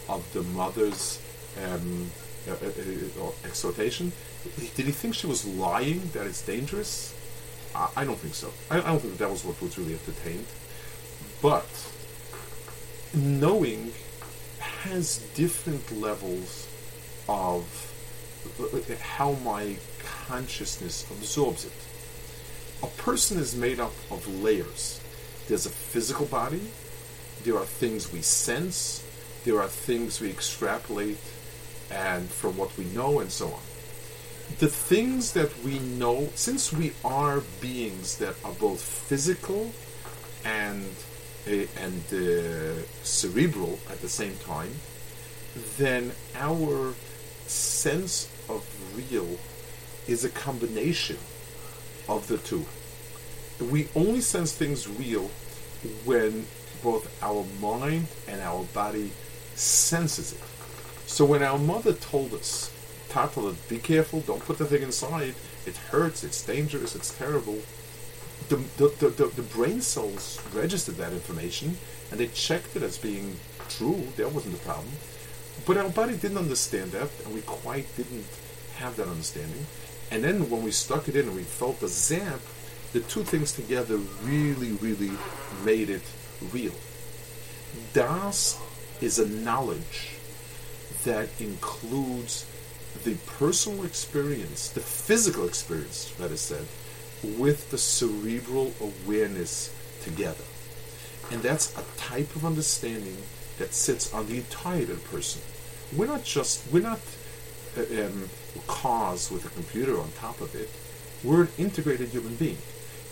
of 0.07 0.27
the 0.33 0.43
mother's 0.43 1.21
um, 1.65 2.11
exhortation? 3.45 4.11
Did 4.75 4.85
he 4.85 4.91
think 4.91 5.15
she 5.15 5.27
was 5.27 5.45
lying, 5.45 6.09
that 6.13 6.25
it's 6.25 6.41
dangerous? 6.41 7.15
I, 7.75 7.89
I 7.97 8.05
don't 8.05 8.17
think 8.17 8.35
so. 8.35 8.51
I, 8.69 8.79
I, 8.79 8.81
don't 8.81 8.99
think 8.99 9.17
that 9.17 9.29
was 9.29 9.43
what 9.43 9.61
was 9.61 9.77
really 9.77 9.93
entertained. 9.93 10.45
But 11.41 11.67
knowing 13.13 13.93
has 14.59 15.19
different 15.35 15.99
levels 15.99 16.67
of 17.27 17.85
how 19.01 19.33
my 19.43 19.75
consciousness 20.27 21.05
absorbs 21.11 21.65
it. 21.65 21.73
A 22.81 22.87
person 23.01 23.37
is 23.37 23.55
made 23.55 23.79
up 23.79 23.93
of 24.09 24.25
layers. 24.41 25.01
There's 25.47 25.65
a 25.65 25.69
physical 25.69 26.25
body, 26.25 26.61
there 27.43 27.57
are 27.57 27.65
things 27.65 28.11
we 28.11 28.21
sense, 28.21 29.03
there 29.43 29.61
are 29.61 29.67
things 29.67 30.21
we 30.21 30.29
extrapolate 30.29 31.17
and 31.91 32.29
from 32.29 32.57
what 32.57 32.75
we 32.77 32.85
know 32.85 33.19
and 33.19 33.31
so 33.31 33.47
on. 33.47 33.61
The 34.59 34.67
things 34.67 35.33
that 35.33 35.51
we 35.63 35.79
know, 35.79 36.29
since 36.35 36.73
we 36.73 36.93
are 37.05 37.41
beings 37.61 38.17
that 38.17 38.35
are 38.43 38.53
both 38.53 38.81
physical 38.81 39.71
and 40.43 40.85
uh, 41.47 41.65
and 41.77 42.03
uh, 42.11 42.81
cerebral 43.03 43.79
at 43.89 44.01
the 44.01 44.09
same 44.09 44.35
time, 44.37 44.71
then 45.77 46.11
our 46.35 46.93
sense 47.47 48.29
of 48.49 48.65
real 48.95 49.37
is 50.07 50.25
a 50.25 50.29
combination 50.29 51.17
of 52.07 52.27
the 52.27 52.37
two. 52.39 52.65
We 53.71 53.87
only 53.95 54.21
sense 54.21 54.53
things 54.53 54.87
real 54.87 55.29
when 56.05 56.45
both 56.83 57.07
our 57.23 57.45
mind 57.61 58.07
and 58.27 58.41
our 58.41 58.63
body 58.73 59.11
senses 59.55 60.33
it. 60.33 60.48
So 61.09 61.25
when 61.25 61.41
our 61.41 61.57
mother 61.57 61.93
told 61.93 62.35
us, 62.35 62.71
Tata, 63.09 63.55
be 63.67 63.79
careful, 63.79 64.21
don't 64.21 64.45
put 64.45 64.59
the 64.59 64.65
thing 64.65 64.83
inside, 64.83 65.33
it 65.65 65.75
hurts, 65.75 66.23
it's 66.23 66.45
dangerous, 66.45 66.95
it's 66.95 67.17
terrible, 67.17 67.57
the, 68.47 68.57
the, 68.77 69.09
the, 69.09 69.25
the, 69.25 69.41
brain 69.41 69.81
cells 69.81 70.39
registered 70.53 70.95
that 70.97 71.11
information 71.11 71.77
and 72.11 72.19
they 72.19 72.27
checked 72.27 72.75
it 72.75 72.83
as 72.83 72.99
being 72.99 73.35
true, 73.67 74.07
that 74.17 74.31
wasn't 74.31 74.53
the 74.53 74.59
problem. 74.59 74.91
But 75.65 75.77
our 75.77 75.89
body 75.89 76.15
didn't 76.15 76.37
understand 76.37 76.91
that, 76.91 77.09
and 77.25 77.33
we 77.33 77.41
quite 77.41 77.87
didn't 77.97 78.27
have 78.77 78.95
that 78.97 79.07
understanding. 79.07 79.65
And 80.11 80.23
then 80.23 80.47
when 80.47 80.63
we 80.63 80.71
stuck 80.71 81.09
it 81.09 81.15
in 81.15 81.27
and 81.27 81.35
we 81.35 81.43
felt 81.43 81.79
the 81.79 81.87
zap, 81.87 82.39
the 82.93 82.99
two 82.99 83.23
things 83.23 83.51
together 83.51 83.97
really, 84.23 84.73
really 84.73 85.11
made 85.65 85.89
it 85.89 86.03
real. 86.53 86.75
Das 87.93 88.61
is 89.01 89.17
a 89.17 89.27
knowledge 89.27 90.18
that 91.05 91.29
includes 91.39 92.45
the 93.03 93.15
personal 93.25 93.85
experience, 93.85 94.69
the 94.69 94.81
physical 94.81 95.47
experience, 95.47 96.13
that 96.17 96.31
is 96.31 96.41
said, 96.41 96.65
with 97.37 97.69
the 97.71 97.77
cerebral 97.77 98.73
awareness 98.81 99.73
together. 100.03 100.43
And 101.31 101.41
that's 101.41 101.77
a 101.77 101.83
type 101.97 102.35
of 102.35 102.45
understanding 102.45 103.17
that 103.57 103.73
sits 103.73 104.13
on 104.13 104.27
the 104.27 104.39
the 104.39 105.01
person. 105.11 105.41
We're 105.95 106.07
not 106.07 106.23
just, 106.23 106.71
we're 106.71 106.83
not 106.83 106.99
uh, 107.77 108.05
um, 108.05 108.29
cars 108.67 109.31
with 109.31 109.45
a 109.45 109.49
computer 109.49 109.99
on 109.99 110.11
top 110.13 110.41
of 110.41 110.55
it. 110.55 110.69
We're 111.23 111.43
an 111.43 111.49
integrated 111.57 112.09
human 112.09 112.35
being. 112.35 112.57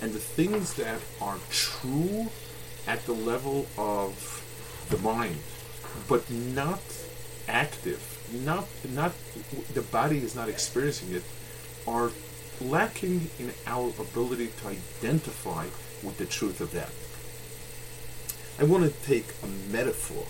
And 0.01 0.13
the 0.13 0.19
things 0.19 0.73
that 0.75 1.01
are 1.21 1.37
true 1.49 2.27
at 2.87 3.05
the 3.05 3.13
level 3.13 3.67
of 3.77 4.43
the 4.89 4.97
mind, 4.99 5.37
but 6.07 6.29
not 6.31 6.79
active, 7.47 8.01
not 8.45 8.67
not 8.89 9.13
the 9.73 9.81
body 9.81 10.19
is 10.19 10.35
not 10.35 10.49
experiencing 10.49 11.13
it, 11.13 11.23
are 11.87 12.11
lacking 12.59 13.29
in 13.39 13.51
our 13.65 13.89
ability 13.99 14.49
to 14.61 14.67
identify 14.67 15.65
with 16.03 16.17
the 16.17 16.25
truth 16.25 16.61
of 16.61 16.71
that. 16.71 16.91
I 18.59 18.63
want 18.63 18.83
to 18.83 19.07
take 19.07 19.33
a 19.43 19.71
metaphor 19.71 20.25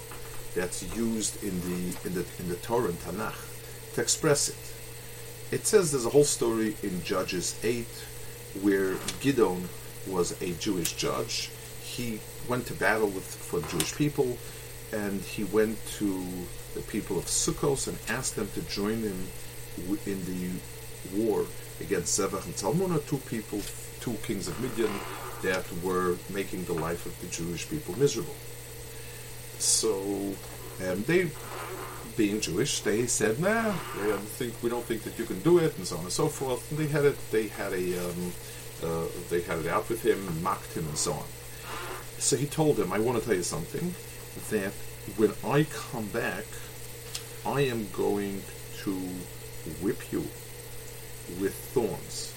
that's 0.55 0.83
used 0.95 1.43
in 1.43 1.59
the 1.61 1.97
in 2.05 2.13
the 2.13 2.25
in 2.39 2.49
the 2.49 2.55
Torah 2.55 2.89
and 2.89 2.99
Tanakh 2.99 3.93
to 3.93 4.01
express 4.01 4.49
it. 4.49 5.55
It 5.55 5.65
says 5.65 5.91
there's 5.91 6.05
a 6.05 6.09
whole 6.09 6.25
story 6.25 6.75
in 6.83 7.01
Judges 7.03 7.55
8 7.63 7.85
where 8.61 8.95
Gidon 9.21 9.67
was 10.07 10.39
a 10.41 10.51
Jewish 10.53 10.93
judge. 10.93 11.49
He 11.81 12.19
went 12.49 12.65
to 12.67 12.73
battle 12.73 13.07
with 13.07 13.23
for 13.23 13.59
the 13.59 13.67
Jewish 13.69 13.95
people, 13.95 14.37
and 14.91 15.21
he 15.21 15.45
went 15.45 15.77
to 15.99 16.25
the 16.73 16.81
people 16.81 17.17
of 17.17 17.25
Sukkos 17.25 17.87
and 17.87 17.97
asked 18.09 18.35
them 18.35 18.49
to 18.53 18.61
join 18.61 19.01
him 19.01 19.27
in 20.05 20.25
the 20.25 20.49
war 21.15 21.45
against 21.79 22.19
Zevach 22.19 22.45
and 22.45 22.55
Zalmunna, 22.55 23.05
two 23.07 23.17
people, 23.17 23.61
two 23.99 24.13
kings 24.23 24.47
of 24.47 24.59
Midian 24.59 24.91
that 25.43 25.65
were 25.83 26.17
making 26.29 26.65
the 26.65 26.73
life 26.73 27.05
of 27.05 27.19
the 27.21 27.27
Jewish 27.27 27.69
people 27.69 27.97
miserable. 27.97 28.35
So 29.59 30.33
um, 30.87 31.03
they, 31.03 31.29
being 32.15 32.41
Jewish, 32.41 32.81
they 32.81 33.05
said, 33.07 33.39
"Nah, 33.39 33.73
we 34.01 34.07
don't 34.07 34.19
think 34.19 34.53
we 34.61 34.69
don't 34.69 34.83
think 34.83 35.03
that 35.03 35.17
you 35.17 35.25
can 35.25 35.39
do 35.41 35.59
it," 35.59 35.77
and 35.77 35.87
so 35.87 35.97
on 35.97 36.03
and 36.03 36.11
so 36.11 36.27
forth. 36.27 36.69
And 36.71 36.79
they 36.79 36.87
had 36.87 37.05
it. 37.05 37.31
They 37.31 37.47
had 37.47 37.73
a. 37.73 38.05
Um, 38.05 38.33
uh, 38.83 39.05
they 39.31 39.41
had 39.41 39.57
it 39.59 39.67
out 39.67 39.89
with 39.89 40.03
him, 40.03 40.19
mocked 40.43 40.73
him, 40.73 40.87
and 40.87 40.97
so 40.97 41.13
on. 41.13 41.25
So 42.19 42.35
he 42.35 42.45
told 42.45 42.77
them, 42.77 42.91
"I 42.93 42.99
want 42.99 43.19
to 43.19 43.25
tell 43.25 43.35
you 43.35 43.43
something. 43.43 43.95
That 44.51 44.71
when 45.15 45.33
I 45.43 45.63
come 45.63 46.07
back, 46.07 46.45
I 47.45 47.61
am 47.61 47.87
going 47.93 48.43
to 48.83 48.91
whip 49.81 50.11
you 50.11 50.27
with 51.39 51.55
thorns." 51.73 52.33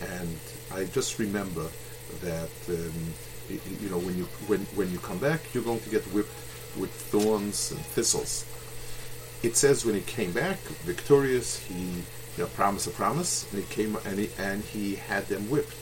And 0.00 0.38
I 0.72 0.84
just 0.84 1.18
remember 1.18 1.66
that 2.22 2.50
um, 2.68 2.92
you 3.48 3.88
know 3.90 3.98
when 3.98 4.16
you 4.16 4.24
when 4.46 4.60
when 4.76 4.90
you 4.92 4.98
come 4.98 5.18
back, 5.18 5.40
you're 5.52 5.64
going 5.64 5.80
to 5.80 5.90
get 5.90 6.02
whipped 6.14 6.38
with 6.76 6.90
thorns 6.90 7.72
and 7.72 7.80
thistles. 7.80 8.44
It 9.42 9.56
says 9.56 9.84
when 9.84 9.94
he 9.94 10.00
came 10.02 10.32
back 10.32 10.58
victorious, 10.84 11.58
he 11.60 12.02
you 12.36 12.44
know, 12.44 12.46
promised 12.46 12.86
a 12.86 12.90
promise, 12.90 13.50
and 13.52 13.62
he 13.62 13.74
came 13.74 13.96
and 14.06 14.18
he 14.18 14.30
and 14.38 14.62
he 14.62 14.94
had 14.94 15.26
them 15.26 15.48
whipped. 15.50 15.74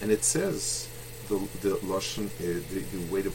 And 0.00 0.10
it 0.10 0.24
says 0.24 0.88
the 1.28 1.38
the 1.62 1.76
lashon 1.76 2.26
uh, 2.26 2.60
the, 2.70 2.80
the 2.80 3.12
way 3.12 3.22
to 3.22 3.32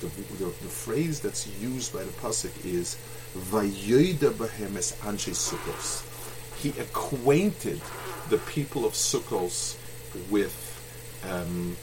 the, 0.00 0.22
the, 0.38 0.44
the, 0.44 0.52
phrase 0.52 1.20
that's 1.20 1.46
used 1.60 1.92
by 1.92 2.02
the 2.02 2.12
pasuk 2.12 2.52
is 2.64 2.96
"Vayoda 3.36 4.30
behemes 4.32 4.94
anshe 5.02 5.34
sukkos." 5.34 6.06
He 6.60 6.70
acquainted 6.80 7.80
the 8.28 8.38
people 8.38 8.84
of 8.84 8.92
Sukkos 8.92 9.76
with 10.30 10.54
um, 11.28 11.76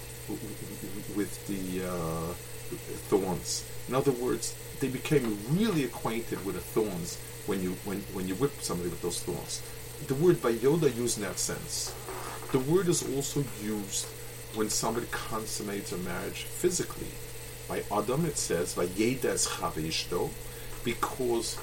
with 1.15 1.47
the 1.47 1.87
uh, 1.87 2.33
thorns. 3.09 3.65
In 3.87 3.95
other 3.95 4.11
words, 4.11 4.55
they 4.79 4.87
became 4.87 5.37
really 5.51 5.83
acquainted 5.83 6.43
with 6.45 6.55
the 6.55 6.61
thorns 6.61 7.17
when 7.47 7.61
you 7.61 7.71
when, 7.85 7.99
when 8.13 8.27
you 8.27 8.35
whip 8.35 8.51
somebody 8.61 8.89
with 8.89 9.01
those 9.01 9.21
thorns. 9.21 9.61
The 10.07 10.15
word 10.15 10.35
vayoda 10.37 10.95
used 10.95 11.17
in 11.17 11.23
that 11.23 11.39
sense. 11.39 11.93
The 12.51 12.59
word 12.59 12.87
is 12.87 13.03
also 13.15 13.43
used 13.63 14.05
when 14.55 14.69
somebody 14.69 15.07
consummates 15.11 15.91
a 15.91 15.97
marriage 15.97 16.43
physically. 16.43 17.07
By 17.67 17.83
Adam 17.91 18.25
it 18.25 18.37
says 18.37 18.75
vayeda 18.75 19.25
es 19.25 19.47
chavishto, 19.47 20.29
because 20.83 21.59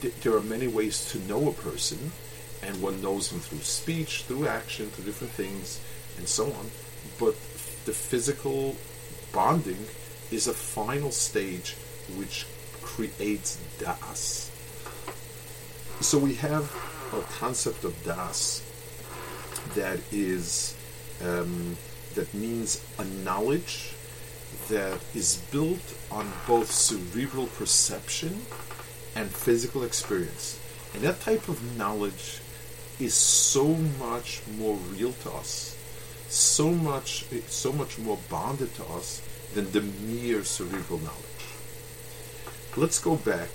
th- 0.00 0.14
there 0.20 0.34
are 0.36 0.42
many 0.42 0.68
ways 0.68 1.10
to 1.12 1.18
know 1.20 1.48
a 1.48 1.52
person, 1.52 2.12
and 2.62 2.82
one 2.82 3.00
knows 3.00 3.32
him 3.32 3.40
through 3.40 3.60
speech, 3.60 4.24
through 4.24 4.46
action, 4.46 4.90
through 4.90 5.04
different 5.04 5.32
things, 5.32 5.80
and 6.18 6.28
so 6.28 6.46
on. 6.46 6.70
But 7.18 7.34
the 7.86 7.92
physical 7.92 8.76
bonding 9.32 9.86
is 10.30 10.46
a 10.46 10.52
final 10.52 11.10
stage 11.10 11.76
which 12.16 12.46
creates 12.82 13.58
das. 13.78 14.50
So 16.00 16.18
we 16.18 16.34
have 16.34 16.64
a 17.12 17.22
concept 17.38 17.84
of 17.84 17.94
das 18.04 18.62
that 19.74 20.00
is 20.12 20.76
um, 21.22 21.76
that 22.14 22.32
means 22.34 22.84
a 22.98 23.04
knowledge 23.04 23.95
that 24.68 25.00
is 25.14 25.36
built 25.50 25.94
on 26.10 26.32
both 26.46 26.70
cerebral 26.70 27.46
perception 27.46 28.42
and 29.14 29.30
physical 29.30 29.82
experience. 29.84 30.58
And 30.94 31.02
that 31.02 31.20
type 31.20 31.48
of 31.48 31.76
knowledge 31.76 32.40
is 32.98 33.14
so 33.14 33.66
much 33.98 34.42
more 34.58 34.76
real 34.90 35.12
to 35.12 35.30
us, 35.32 35.76
so 36.28 36.70
much 36.70 37.26
so 37.48 37.72
much 37.72 37.98
more 37.98 38.18
bonded 38.30 38.74
to 38.76 38.84
us 38.86 39.22
than 39.54 39.70
the 39.72 39.82
mere 39.82 40.44
cerebral 40.44 40.98
knowledge. 40.98 41.44
Let's 42.76 42.98
go 42.98 43.16
back 43.16 43.48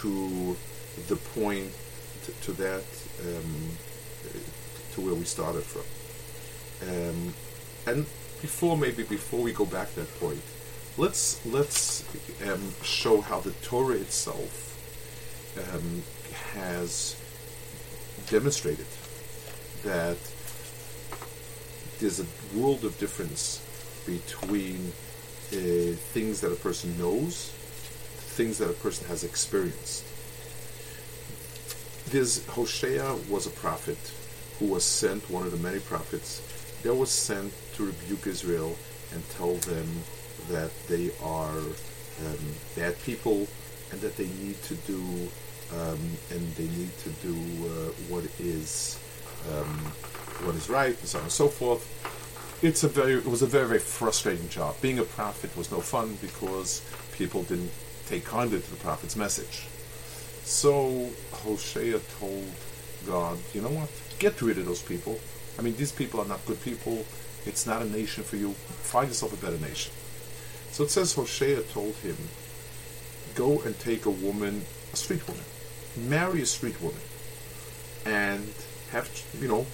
to 0.00 0.56
the 1.08 1.16
point, 1.16 1.70
to, 2.24 2.32
to 2.44 2.52
that, 2.52 2.84
um, 3.20 3.70
to 4.94 5.00
where 5.00 5.14
we 5.14 5.24
started 5.24 5.62
from. 5.62 5.84
Um, 6.88 7.34
and 7.86 8.06
before, 8.42 8.76
maybe 8.76 9.04
before 9.04 9.40
we 9.40 9.52
go 9.52 9.64
back 9.64 9.94
that 9.94 10.12
point, 10.18 10.42
let's 10.98 11.44
let's 11.46 12.04
um, 12.46 12.74
show 12.82 13.20
how 13.20 13.40
the 13.40 13.52
Torah 13.62 13.94
itself 13.94 14.68
um, 15.72 16.02
has 16.54 17.16
demonstrated 18.28 18.86
that 19.84 20.18
there's 22.00 22.20
a 22.20 22.26
world 22.54 22.84
of 22.84 22.98
difference 22.98 23.62
between 24.04 24.92
uh, 25.52 25.94
things 26.12 26.40
that 26.40 26.52
a 26.52 26.56
person 26.56 26.98
knows, 26.98 27.50
things 28.36 28.58
that 28.58 28.68
a 28.68 28.74
person 28.74 29.06
has 29.06 29.22
experienced. 29.22 30.04
This 32.10 32.44
Hosea 32.48 33.14
was 33.30 33.46
a 33.46 33.50
prophet 33.50 33.98
who 34.58 34.66
was 34.66 34.84
sent, 34.84 35.30
one 35.30 35.44
of 35.46 35.52
the 35.52 35.58
many 35.58 35.78
prophets 35.78 36.42
that 36.82 36.94
was 36.94 37.10
sent 37.10 37.52
to 37.74 37.86
rebuke 37.86 38.26
Israel 38.26 38.76
and 39.12 39.28
tell 39.30 39.54
them 39.54 39.88
that 40.50 40.70
they 40.88 41.10
are 41.22 41.58
um, 41.58 42.44
bad 42.76 43.00
people 43.02 43.46
and 43.90 44.00
that 44.00 44.16
they 44.16 44.28
need 44.42 44.60
to 44.62 44.74
do 44.74 45.28
um, 45.74 46.00
and 46.30 46.54
they 46.54 46.68
need 46.68 46.96
to 46.98 47.10
do 47.26 47.34
uh, 47.34 47.90
what 48.08 48.24
is 48.38 48.98
um, 49.52 49.78
what 50.44 50.54
is 50.54 50.68
right 50.68 50.98
and 50.98 51.08
so 51.08 51.18
on 51.18 51.24
and 51.24 51.32
so 51.32 51.48
forth 51.48 51.88
it's 52.62 52.84
a 52.84 52.88
very 52.88 53.14
it 53.14 53.26
was 53.26 53.42
a 53.42 53.46
very 53.46 53.66
very 53.66 53.80
frustrating 53.80 54.48
job. 54.48 54.80
Being 54.80 55.00
a 55.00 55.02
prophet 55.02 55.54
was 55.56 55.70
no 55.72 55.80
fun 55.80 56.16
because 56.20 56.80
people 57.12 57.42
didn't 57.42 57.72
take 58.06 58.24
kindly 58.24 58.60
to 58.60 58.70
the 58.70 58.76
prophet's 58.76 59.16
message. 59.16 59.66
So 60.44 61.08
Hosea 61.32 61.98
told 62.20 62.46
God, 63.06 63.38
you 63.52 63.62
know 63.62 63.68
what? 63.68 63.88
Get 64.20 64.40
rid 64.42 64.58
of 64.58 64.66
those 64.66 64.82
people. 64.82 65.18
I 65.58 65.62
mean, 65.62 65.74
these 65.76 65.90
people 65.90 66.20
are 66.20 66.26
not 66.26 66.44
good 66.46 66.62
people. 66.62 67.04
It's 67.46 67.66
not 67.66 67.82
a 67.82 67.90
nation 67.90 68.22
for 68.24 68.36
you. 68.36 68.52
Find 68.52 69.08
yourself 69.08 69.32
a 69.32 69.44
better 69.44 69.58
nation. 69.58 69.92
So 70.70 70.84
it 70.84 70.90
says 70.90 71.14
Hosea 71.14 71.62
told 71.62 71.94
him, 71.96 72.16
go 73.34 73.60
and 73.62 73.78
take 73.78 74.06
a 74.06 74.10
woman, 74.10 74.64
a 74.92 74.96
street 74.96 75.26
woman, 75.26 75.44
marry 75.96 76.42
a 76.42 76.46
street 76.46 76.80
woman, 76.80 77.00
and 78.04 78.48
have 78.90 79.08
you 79.40 79.48
know 79.48 79.66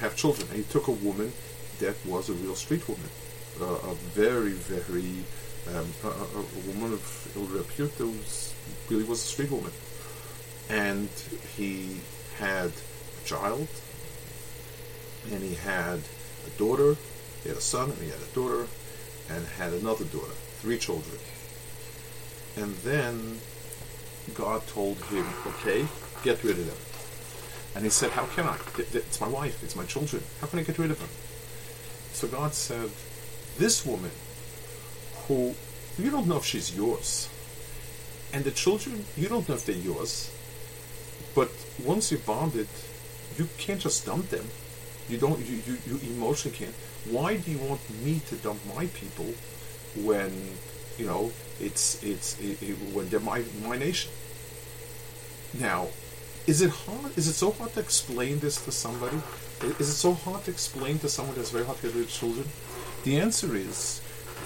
have 0.00 0.16
children. 0.16 0.48
And 0.48 0.58
he 0.58 0.64
took 0.64 0.88
a 0.88 0.92
woman 0.92 1.32
that 1.78 1.94
was 2.06 2.28
a 2.28 2.32
real 2.34 2.54
street 2.54 2.88
woman, 2.88 3.08
uh, 3.60 3.64
a 3.64 3.94
very, 3.94 4.52
very 4.52 5.24
um, 5.68 5.86
a, 6.04 6.08
a, 6.08 6.72
woman 6.72 6.92
of 6.92 7.32
ill 7.36 7.46
repute 7.46 7.92
who 7.92 8.08
was, 8.08 8.54
really 8.88 9.04
was 9.04 9.22
a 9.22 9.26
street 9.26 9.50
woman. 9.50 9.72
And 10.68 11.08
he 11.56 11.96
had 12.38 12.70
a 12.70 13.24
child, 13.24 13.68
and 15.30 15.42
he 15.42 15.54
had 15.54 16.00
a 16.46 16.58
daughter, 16.58 16.96
he 17.42 17.48
had 17.48 17.58
a 17.58 17.62
son, 17.62 17.90
and 17.90 17.98
he 17.98 18.08
had 18.08 18.20
a 18.20 18.34
daughter, 18.34 18.66
and 19.28 19.46
had 19.58 19.72
another 19.72 20.04
daughter, 20.04 20.34
three 20.60 20.78
children. 20.78 21.18
And 22.56 22.74
then 22.76 23.40
God 24.34 24.66
told 24.66 24.98
him, 25.04 25.26
okay, 25.46 25.86
get 26.22 26.42
rid 26.44 26.58
of 26.58 26.66
them. 26.66 26.76
And 27.74 27.84
he 27.84 27.90
said, 27.90 28.10
how 28.10 28.26
can 28.26 28.46
I? 28.46 28.58
It's 28.78 29.20
my 29.20 29.28
wife, 29.28 29.62
it's 29.64 29.76
my 29.76 29.84
children. 29.84 30.22
How 30.40 30.46
can 30.46 30.58
I 30.58 30.62
get 30.62 30.78
rid 30.78 30.90
of 30.90 30.98
them? 30.98 31.08
So 32.12 32.28
God 32.28 32.54
said, 32.54 32.90
This 33.58 33.84
woman, 33.84 34.10
who 35.26 35.54
you 35.98 36.10
don't 36.10 36.26
know 36.26 36.36
if 36.36 36.44
she's 36.44 36.76
yours, 36.76 37.28
and 38.32 38.44
the 38.44 38.50
children, 38.50 39.04
you 39.16 39.28
don't 39.28 39.48
know 39.48 39.54
if 39.54 39.66
they're 39.66 39.74
yours, 39.74 40.30
but 41.34 41.50
once 41.84 42.12
you 42.12 42.18
bonded, 42.18 42.68
you 43.38 43.48
can't 43.58 43.80
just 43.80 44.06
dump 44.06 44.28
them. 44.28 44.46
You 45.08 45.18
don't. 45.18 45.38
You, 45.40 45.62
you, 45.66 45.78
you 45.84 45.98
emotionally 46.14 46.56
can't. 46.56 46.74
Why 47.04 47.36
do 47.36 47.50
you 47.50 47.58
want 47.58 47.88
me 47.90 48.20
to 48.28 48.36
dump 48.36 48.64
my 48.64 48.86
people 48.88 49.36
when 49.94 50.58
you 50.98 51.06
know 51.06 51.34
it's 51.60 52.02
it's 52.02 52.38
it, 52.38 52.62
it, 52.62 52.74
when 52.94 53.08
they're 53.08 53.20
my 53.20 53.44
my 53.62 53.76
nation? 53.76 54.12
Now, 55.54 55.88
Is 56.46 56.62
it 56.62 56.70
hard? 56.70 57.16
Is 57.18 57.28
it 57.28 57.34
so 57.34 57.52
hard 57.52 57.74
to 57.74 57.80
explain 57.80 58.40
this 58.40 58.62
to 58.64 58.72
somebody? 58.72 59.22
Is 59.60 59.88
it 59.90 59.94
so 59.94 60.14
hard 60.14 60.44
to 60.44 60.50
explain 60.50 60.98
to 61.00 61.08
someone 61.08 61.36
that's 61.36 61.50
very 61.50 61.64
hard 61.66 61.80
to 61.82 61.90
with 61.92 62.08
children? 62.10 62.52
The 63.04 63.18
answer 63.20 63.56
is 63.56 64.02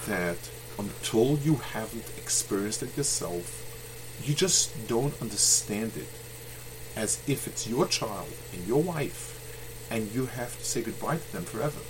that 0.07 0.51
until 0.79 1.39
you 1.39 1.57
haven't 1.57 2.13
experienced 2.19 2.83
it 2.83 2.97
yourself, 2.97 3.67
you 4.23 4.35
just 4.35 4.87
don't 4.89 5.21
understand 5.23 5.97
it 5.97 6.09
as 6.97 7.23
if 7.27 7.47
it's 7.47 7.67
your 7.69 7.87
child 7.89 8.33
and 8.53 8.67
your 8.67 8.83
wife, 8.83 9.36
and 9.91 10.13
you 10.13 10.27
have 10.27 10.59
to 10.59 10.65
say 10.65 10.83
goodbye 10.83 11.19
to 11.19 11.33
them 11.33 11.45
forever. 11.45 11.81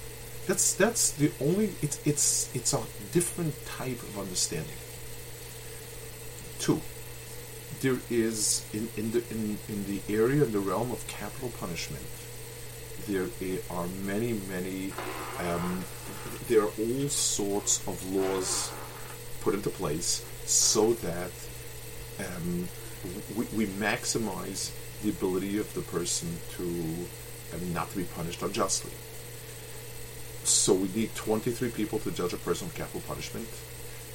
That's 0.47 0.75
that's 0.75 1.11
the 1.11 1.31
only 1.41 1.73
it's 1.83 2.01
it's 2.07 2.55
it's 2.55 2.73
a 2.73 2.83
different 3.13 3.55
type 3.67 4.01
of 4.03 4.19
understanding. 4.19 4.77
Two, 6.59 6.81
there 7.81 7.99
is 8.11 8.65
in, 8.73 8.89
in 8.97 9.11
the 9.11 9.23
in, 9.31 9.59
in 9.69 9.87
the 9.87 10.01
area 10.09 10.45
in 10.45 10.53
the 10.53 10.61
realm 10.61 10.93
of 10.93 11.07
capital 11.09 11.51
punishment, 11.59 12.05
there 13.09 13.27
are 13.71 13.87
many 14.05 14.35
many 14.49 14.93
um, 15.41 15.85
there 16.49 16.63
are 16.63 16.73
all 16.79 17.09
sorts 17.09 17.87
of 17.89 17.97
laws 18.15 18.71
put 19.41 19.55
into 19.55 19.71
place 19.71 20.25
so 20.45 20.93
that 20.95 21.31
um, 22.21 22.69
we, 23.37 23.45
we 23.57 23.67
maximize 23.67 24.71
the 25.03 25.11
ability 25.11 25.59
of 25.59 25.73
the 25.75 25.83
person 25.83 26.29
to 26.57 26.65
um, 27.55 27.73
not 27.73 27.91
to 27.91 27.97
be 27.97 28.05
punished 28.05 28.43
unjustly. 28.43 28.93
So 30.45 30.75
we 30.75 30.89
need 30.95 31.15
23 31.15 31.71
people 31.71 31.99
to 32.01 32.11
judge 32.11 32.33
a 32.33 32.37
person 32.37 32.69
with 32.69 32.77
capital 32.77 33.03
punishment. 33.09 33.49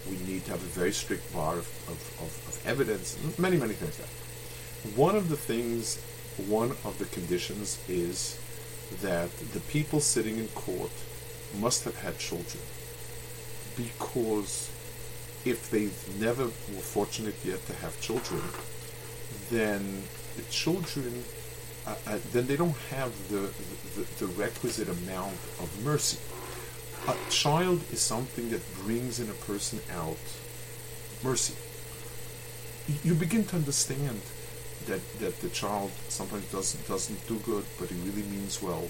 We 0.10 0.18
need 0.26 0.46
to 0.46 0.52
have 0.52 0.62
a 0.62 0.72
very 0.80 0.92
strict 0.92 1.34
bar 1.34 1.56
of, 1.56 1.68
of, 1.88 2.00
of, 2.20 2.48
of 2.48 2.64
evidence, 2.66 3.18
many, 3.38 3.58
many 3.58 3.74
things 3.74 4.00
like 4.00 4.08
that. 4.08 4.98
One 4.98 5.16
of 5.16 5.30
the 5.30 5.36
things, 5.36 6.02
one 6.48 6.72
of 6.86 6.98
the 6.98 7.06
conditions 7.06 7.80
is 7.88 8.40
that 9.02 9.30
the 9.54 9.60
people 9.62 10.00
sitting 10.00 10.38
in 10.38 10.48
court 10.50 10.92
must 11.60 11.84
have 11.84 11.98
had 11.98 12.18
children. 12.18 12.64
Because 13.76 14.72
if 15.46 15.70
they've 15.70 16.20
never 16.20 16.46
were 16.46 16.82
fortunate 16.82 17.36
yet 17.44 17.66
to 17.68 17.74
have 17.76 18.00
children, 18.02 18.42
then 19.50 20.04
the 20.38 20.44
children 20.44 21.24
uh, 21.88 22.18
then 22.32 22.48
they 22.48 22.56
don't 22.56 22.78
have 22.90 23.12
the, 23.30 23.50
the, 23.96 24.26
the 24.26 24.28
requisite 24.34 24.90
amount 24.90 25.34
of 25.60 25.70
mercy. 25.84 26.20
A 27.08 27.16
child 27.32 27.82
is 27.92 28.00
something 28.00 28.50
that 28.52 28.62
brings 28.84 29.20
in 29.20 29.30
a 29.30 29.34
person 29.34 29.80
out 29.92 30.18
mercy. 31.24 31.56
You 33.04 33.16
begin 33.16 33.46
to 33.46 33.56
understand 33.56 34.22
that, 34.86 35.02
that 35.20 35.40
the 35.42 35.50
child 35.50 35.92
sometimes 36.10 36.46
doesn't 36.52 36.88
doesn't 36.88 37.28
do 37.28 37.38
good, 37.40 37.66
but 37.80 37.90
he 37.90 37.96
really 38.02 38.24
means 38.24 38.62
well. 38.62 38.88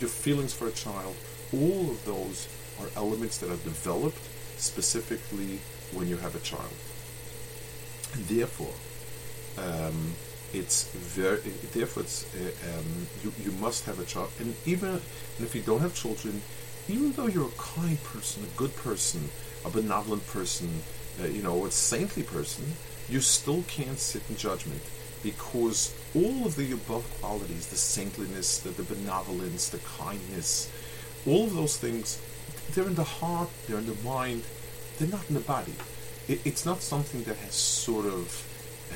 Your 0.00 0.08
feelings 0.08 0.52
for 0.52 0.68
a 0.68 0.72
child, 0.72 1.14
all 1.52 1.90
of 1.90 2.04
those 2.04 2.48
are 2.80 2.88
elements 2.96 3.38
that 3.38 3.50
are 3.50 3.62
developed 3.62 4.18
specifically 4.56 5.60
when 5.92 6.08
you 6.08 6.16
have 6.16 6.34
a 6.34 6.40
child. 6.40 6.72
And 8.14 8.24
therefore, 8.26 8.74
um, 9.58 10.14
it's 10.58 10.90
very 10.92 11.38
therefore 11.72 12.02
it's 12.02 12.26
uh, 12.34 12.78
um, 12.78 13.06
you, 13.22 13.32
you 13.44 13.52
must 13.52 13.84
have 13.84 13.98
a 14.00 14.04
child. 14.04 14.30
And 14.40 14.54
even 14.64 14.90
and 14.90 15.46
if 15.46 15.54
you 15.54 15.62
don't 15.62 15.80
have 15.80 15.94
children 15.94 16.42
even 16.88 17.12
though 17.12 17.26
you're 17.26 17.48
a 17.48 17.58
kind 17.58 18.02
person 18.04 18.44
a 18.44 18.58
good 18.58 18.74
person 18.76 19.28
a 19.64 19.70
benevolent 19.70 20.26
person 20.28 20.68
uh, 21.20 21.26
you 21.26 21.42
know 21.42 21.66
a 21.66 21.70
saintly 21.70 22.22
person 22.22 22.64
you 23.08 23.20
still 23.20 23.62
can't 23.68 23.98
sit 23.98 24.22
in 24.28 24.36
judgment 24.36 24.82
because 25.22 25.94
all 26.14 26.46
of 26.46 26.56
the 26.56 26.72
above 26.72 27.04
qualities 27.20 27.66
the 27.68 27.76
saintliness 27.76 28.60
the, 28.60 28.70
the 28.70 28.82
benevolence 28.94 29.68
the 29.70 29.78
kindness 29.98 30.70
all 31.26 31.44
of 31.44 31.54
those 31.54 31.76
things 31.76 32.20
they're 32.72 32.86
in 32.86 32.94
the 32.94 33.04
heart 33.04 33.48
they're 33.66 33.78
in 33.78 33.86
the 33.86 34.02
mind 34.04 34.42
they're 34.98 35.08
not 35.08 35.28
in 35.28 35.34
the 35.34 35.40
body. 35.40 35.74
It, 36.28 36.40
it's 36.44 36.64
not 36.64 36.80
something 36.80 37.22
that 37.24 37.36
has 37.36 37.54
sort 37.54 38.06
of 38.06 38.46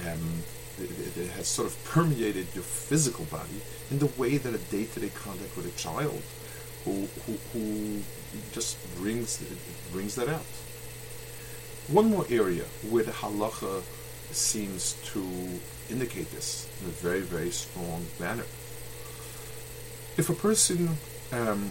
um, 0.06 0.42
that 0.88 1.26
has 1.36 1.46
sort 1.46 1.68
of 1.68 1.84
permeated 1.84 2.46
your 2.54 2.64
physical 2.64 3.24
body 3.26 3.60
in 3.90 3.98
the 3.98 4.06
way 4.18 4.36
that 4.36 4.54
a 4.54 4.58
day-to-day 4.58 5.10
contact 5.14 5.56
with 5.56 5.66
a 5.66 5.78
child 5.78 6.22
who, 6.84 7.06
who, 7.26 7.32
who 7.52 8.00
just 8.52 8.78
brings 8.96 9.42
brings 9.92 10.14
that 10.14 10.28
out. 10.28 10.44
One 11.88 12.10
more 12.10 12.24
area 12.30 12.64
where 12.88 13.04
the 13.04 13.12
halacha 13.12 13.82
seems 14.30 14.94
to 15.12 15.26
indicate 15.90 16.30
this 16.30 16.68
in 16.80 16.88
a 16.88 16.92
very 16.92 17.20
very 17.20 17.50
strong 17.50 18.06
manner. 18.18 18.46
If 20.16 20.30
a 20.30 20.34
person 20.34 20.96
um, 21.32 21.70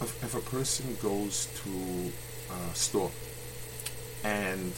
if, 0.00 0.22
if 0.22 0.34
a 0.34 0.40
person 0.40 0.96
goes 1.02 1.48
to 1.62 2.12
a 2.52 2.74
store 2.74 3.10
and 4.24 4.72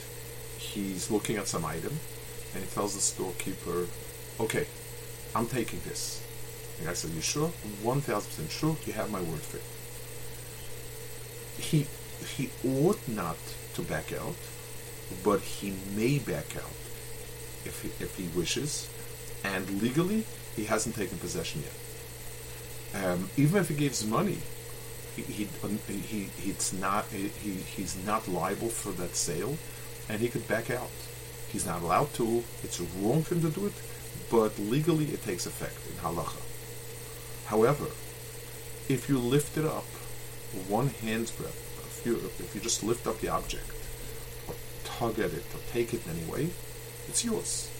he's 0.59 1.11
looking 1.11 1.37
at 1.37 1.47
some 1.47 1.65
item 1.65 1.99
and 2.55 2.65
he 2.65 2.71
tells 2.71 2.95
the 2.95 3.01
storekeeper, 3.01 3.87
okay, 4.41 4.67
I'm 5.35 5.47
taking 5.47 5.81
this. 5.87 6.25
The 6.79 6.87
guy 6.87 6.95
said, 6.95 7.11
you 7.11 7.21
sure? 7.21 7.51
1000% 7.83 8.51
sure, 8.51 8.77
you 8.87 8.93
have 8.93 9.11
my 9.11 9.21
word 9.21 9.41
for 9.41 9.57
it. 9.59 9.63
He, 11.63 11.87
he 12.37 12.51
ought 12.65 13.01
not 13.09 13.37
to 13.75 13.83
back 13.83 14.13
out, 14.13 14.37
but 15.25 15.41
he 15.41 15.75
may 15.97 16.19
back 16.19 16.57
out 16.57 16.79
if 17.65 17.83
he, 17.83 18.05
if 18.05 18.17
he 18.17 18.29
wishes, 18.39 18.89
and 19.45 19.83
legally, 19.83 20.25
he 20.57 20.65
hasn't 20.65 20.95
taken 20.95 21.19
possession 21.19 21.63
yet. 21.63 23.05
Um, 23.05 23.31
even 23.37 23.61
if 23.61 23.69
he 23.69 23.75
gives 23.75 24.07
money, 24.07 24.39
he, 25.17 25.23
he, 25.23 25.49
he, 25.89 26.29
he's 26.41 26.73
not, 26.73 27.07
he, 27.07 27.29
he's 27.29 27.97
not 28.07 28.29
liable 28.29 28.69
for 28.69 28.93
that 28.93 29.17
sale, 29.17 29.57
and 30.09 30.21
he 30.21 30.29
could 30.29 30.47
back 30.49 30.71
out. 30.71 30.91
He's 31.51 31.67
not 31.67 31.83
allowed 31.83 32.13
to. 32.15 32.45
It's 32.63 32.81
wrong 32.81 33.23
for 33.23 33.35
him 33.35 33.43
to 33.43 33.51
do 33.51 33.67
it, 33.67 33.73
but 34.31 34.59
legally 34.59 35.07
it 35.07 35.23
takes 35.23 35.47
effect 35.47 35.79
in 35.91 35.97
halacha. 36.03 36.41
However, 37.47 37.87
if 38.89 39.09
you 39.09 39.19
lift 39.19 39.57
it 39.57 39.65
up 39.65 39.87
one 40.69 40.89
hand's 40.89 41.31
breadth, 41.31 41.65
if 41.99 42.07
you, 42.07 42.17
if 42.39 42.55
you 42.55 42.61
just 42.61 42.83
lift 42.83 43.07
up 43.07 43.21
the 43.21 43.29
object, 43.29 43.71
or 44.47 44.55
tug 44.85 45.19
at 45.19 45.33
it, 45.33 45.45
or 45.55 45.61
take 45.73 45.95
it 45.95 46.07
in 46.07 46.13
any 46.17 46.31
way, 46.31 46.51
it's 47.09 47.25
yours. 47.25 47.71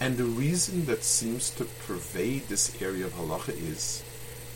And 0.00 0.16
the 0.16 0.24
reason 0.24 0.86
that 0.86 1.04
seems 1.04 1.50
to 1.50 1.64
pervade 1.86 2.48
this 2.48 2.80
area 2.82 3.06
of 3.06 3.14
halacha 3.14 3.56
is 3.56 4.02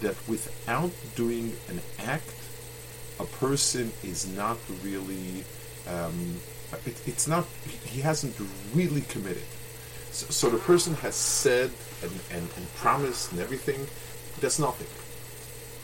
that 0.00 0.16
without 0.28 0.90
doing 1.14 1.56
an 1.68 1.80
act, 1.98 2.34
a 3.20 3.24
person 3.24 3.92
is 4.02 4.26
not 4.26 4.58
really 4.82 5.44
um, 5.88 6.36
it, 6.86 7.00
it's 7.06 7.26
not, 7.26 7.46
he 7.84 8.00
hasn't 8.00 8.34
really 8.74 9.02
committed. 9.02 9.42
So, 10.10 10.26
so, 10.30 10.50
the 10.50 10.58
person 10.58 10.94
has 10.94 11.14
said 11.14 11.70
and, 12.02 12.12
and, 12.32 12.48
and 12.56 12.74
promised 12.76 13.32
and 13.32 13.40
everything, 13.40 13.86
that's 14.40 14.58
nothing. 14.58 14.88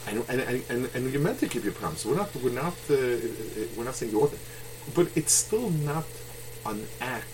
And, 0.07 0.25
and, 0.29 0.62
and, 0.68 0.90
and, 0.94 1.12
you're 1.12 1.23
meant 1.23 1.40
to 1.40 1.49
keep 1.49 1.64
your 1.64 1.73
promise. 1.73 2.05
We're 2.05 2.16
not, 2.16 2.35
we're 2.37 2.51
not, 2.51 2.75
uh, 2.90 3.18
we're 3.77 3.85
not 3.85 3.94
saying 3.94 4.12
you 4.12 4.20
ought 4.20 4.35
But 4.94 5.09
it's 5.16 5.33
still 5.33 5.70
not 5.70 6.05
an 6.66 6.87
act. 7.01 7.33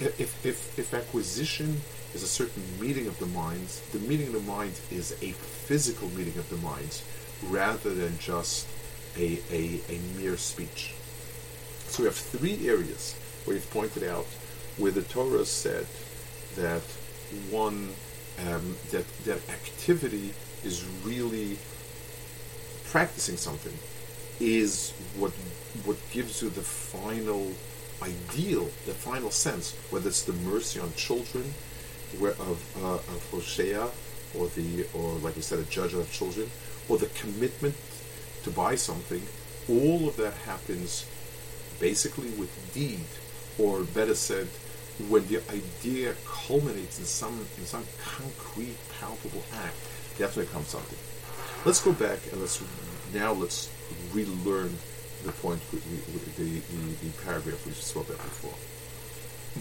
If, 0.00 0.44
if, 0.44 0.78
if 0.78 0.92
acquisition 0.92 1.80
is 2.14 2.22
a 2.22 2.26
certain 2.26 2.62
meeting 2.80 3.06
of 3.06 3.18
the 3.18 3.26
minds, 3.26 3.80
the 3.92 3.98
meeting 4.00 4.28
of 4.28 4.34
the 4.34 4.52
minds 4.52 4.80
is 4.90 5.12
a 5.22 5.32
physical 5.32 6.08
meeting 6.10 6.36
of 6.38 6.48
the 6.50 6.56
minds 6.58 7.02
rather 7.44 7.94
than 7.94 8.18
just 8.18 8.66
a, 9.16 9.40
a, 9.50 9.80
a 9.88 9.98
mere 10.16 10.36
speech. 10.36 10.94
So 11.94 12.02
we 12.02 12.08
have 12.08 12.16
three 12.16 12.68
areas 12.68 13.14
where 13.44 13.54
you've 13.54 13.70
pointed 13.70 14.02
out 14.02 14.26
where 14.78 14.90
the 14.90 15.02
Torah 15.02 15.44
said 15.44 15.86
that 16.56 16.82
one 17.52 17.94
um, 18.48 18.74
that 18.90 19.06
that 19.26 19.38
activity 19.48 20.34
is 20.64 20.84
really 21.04 21.56
practicing 22.86 23.36
something 23.36 23.78
is 24.40 24.90
what 25.16 25.30
what 25.84 25.96
gives 26.10 26.42
you 26.42 26.50
the 26.50 26.62
final 26.62 27.52
ideal, 28.02 28.64
the 28.86 28.94
final 29.08 29.30
sense, 29.30 29.76
whether 29.90 30.08
it's 30.08 30.24
the 30.24 30.32
mercy 30.32 30.80
on 30.80 30.92
children, 30.94 31.54
where 32.18 32.32
of 32.32 32.58
uh, 32.82 32.94
of 33.14 33.28
Hosea, 33.30 33.88
or 34.36 34.48
the 34.56 34.84
or 34.94 35.12
like 35.22 35.36
we 35.36 35.42
said, 35.42 35.60
a 35.60 35.70
judge 35.70 35.94
of 35.94 36.10
children, 36.10 36.50
or 36.88 36.98
the 36.98 37.10
commitment 37.14 37.76
to 38.42 38.50
buy 38.50 38.74
something. 38.74 39.22
All 39.68 40.08
of 40.08 40.16
that 40.16 40.34
happens 40.44 41.06
basically 41.80 42.30
with 42.30 42.50
deed, 42.74 43.04
or 43.58 43.84
better 43.84 44.14
said, 44.14 44.48
when 45.08 45.26
the 45.26 45.40
idea 45.50 46.14
culminates 46.24 46.98
in 46.98 47.04
some 47.04 47.46
in 47.58 47.66
some 47.66 47.84
concrete, 48.02 48.76
palpable 49.00 49.42
act, 49.54 49.76
definitely 50.18 50.52
comes 50.52 50.68
something. 50.68 50.98
Let's 51.64 51.82
go 51.82 51.92
back 51.92 52.18
and 52.30 52.40
let's 52.40 52.62
now 53.12 53.32
let's 53.32 53.70
relearn 54.12 54.76
the 55.24 55.32
point 55.32 55.60
with, 55.72 55.84
with 56.12 56.36
the, 56.36 56.44
the, 56.44 57.08
the 57.08 57.24
paragraph 57.24 57.64
we 57.66 57.72
spoke 57.72 58.08
about 58.08 58.18
before. 58.18 58.54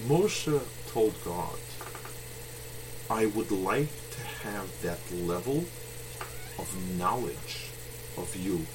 Moshe 0.07 0.61
told 0.91 1.13
God 1.23 1.57
I 3.09 3.27
would 3.27 3.51
like 3.51 3.89
to 4.11 4.21
have 4.47 4.81
that 4.81 4.99
level 5.11 5.65
of 6.59 6.97
knowledge 6.97 7.69
of 8.17 8.35
you 8.35 8.65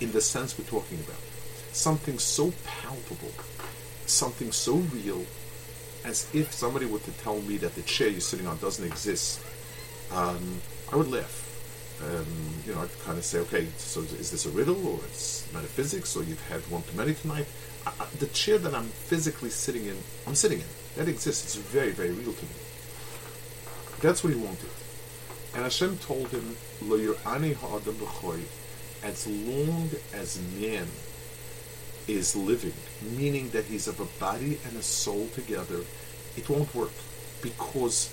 in 0.00 0.12
the 0.12 0.20
sense 0.20 0.58
we're 0.58 0.64
talking 0.64 0.98
about. 1.00 1.31
Something 1.72 2.18
so 2.18 2.52
palpable, 2.64 3.32
something 4.06 4.52
so 4.52 4.76
real, 4.76 5.24
as 6.04 6.28
if 6.34 6.52
somebody 6.52 6.86
were 6.86 6.98
to 6.98 7.10
tell 7.22 7.40
me 7.40 7.56
that 7.58 7.74
the 7.74 7.82
chair 7.82 8.08
you're 8.08 8.20
sitting 8.20 8.46
on 8.46 8.58
doesn't 8.58 8.84
exist, 8.84 9.40
um, 10.12 10.60
I 10.92 10.96
would 10.96 11.10
laugh. 11.10 11.48
Um, 12.02 12.26
you 12.66 12.74
know, 12.74 12.80
I'd 12.80 13.04
kind 13.04 13.16
of 13.16 13.24
say, 13.24 13.38
okay, 13.40 13.66
so 13.76 14.00
is 14.00 14.30
this 14.30 14.44
a 14.46 14.50
riddle 14.50 14.86
or 14.86 14.98
it's 15.04 15.50
metaphysics 15.52 16.16
or 16.16 16.24
you've 16.24 16.46
had 16.48 16.60
one 16.70 16.82
too 16.82 16.96
many 16.96 17.14
tonight? 17.14 17.46
I, 17.86 17.92
I, 18.00 18.06
the 18.18 18.26
chair 18.26 18.58
that 18.58 18.74
I'm 18.74 18.88
physically 18.88 19.50
sitting 19.50 19.86
in, 19.86 19.96
I'm 20.26 20.34
sitting 20.34 20.58
in. 20.58 20.66
That 20.96 21.08
exists. 21.08 21.44
It's 21.44 21.56
very, 21.56 21.90
very 21.92 22.10
real 22.10 22.32
to 22.32 22.44
me. 22.44 22.50
That's 24.00 24.22
what 24.24 24.32
he 24.32 24.38
wanted. 24.38 24.68
And 25.54 25.62
Hashem 25.62 25.98
told 25.98 26.28
him, 26.28 26.56
Lo 26.82 27.14
ha'adam 27.24 27.94
b'choy, 27.94 28.40
as 29.02 29.26
long 29.26 29.90
as 30.12 30.40
man 30.58 30.86
is 32.08 32.34
living, 32.36 32.74
meaning 33.16 33.50
that 33.50 33.64
he's 33.64 33.88
of 33.88 34.00
a 34.00 34.04
body 34.18 34.58
and 34.66 34.76
a 34.76 34.82
soul 34.82 35.28
together, 35.34 35.80
it 36.36 36.48
won't 36.48 36.74
work. 36.74 36.92
Because 37.42 38.12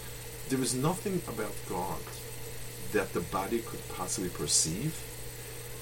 there 0.50 0.62
is 0.62 0.74
nothing 0.74 1.22
about 1.28 1.54
God 1.68 2.02
that 2.92 3.14
the 3.14 3.20
body 3.20 3.60
could 3.60 3.88
possibly 3.90 4.30
perceive, 4.30 4.98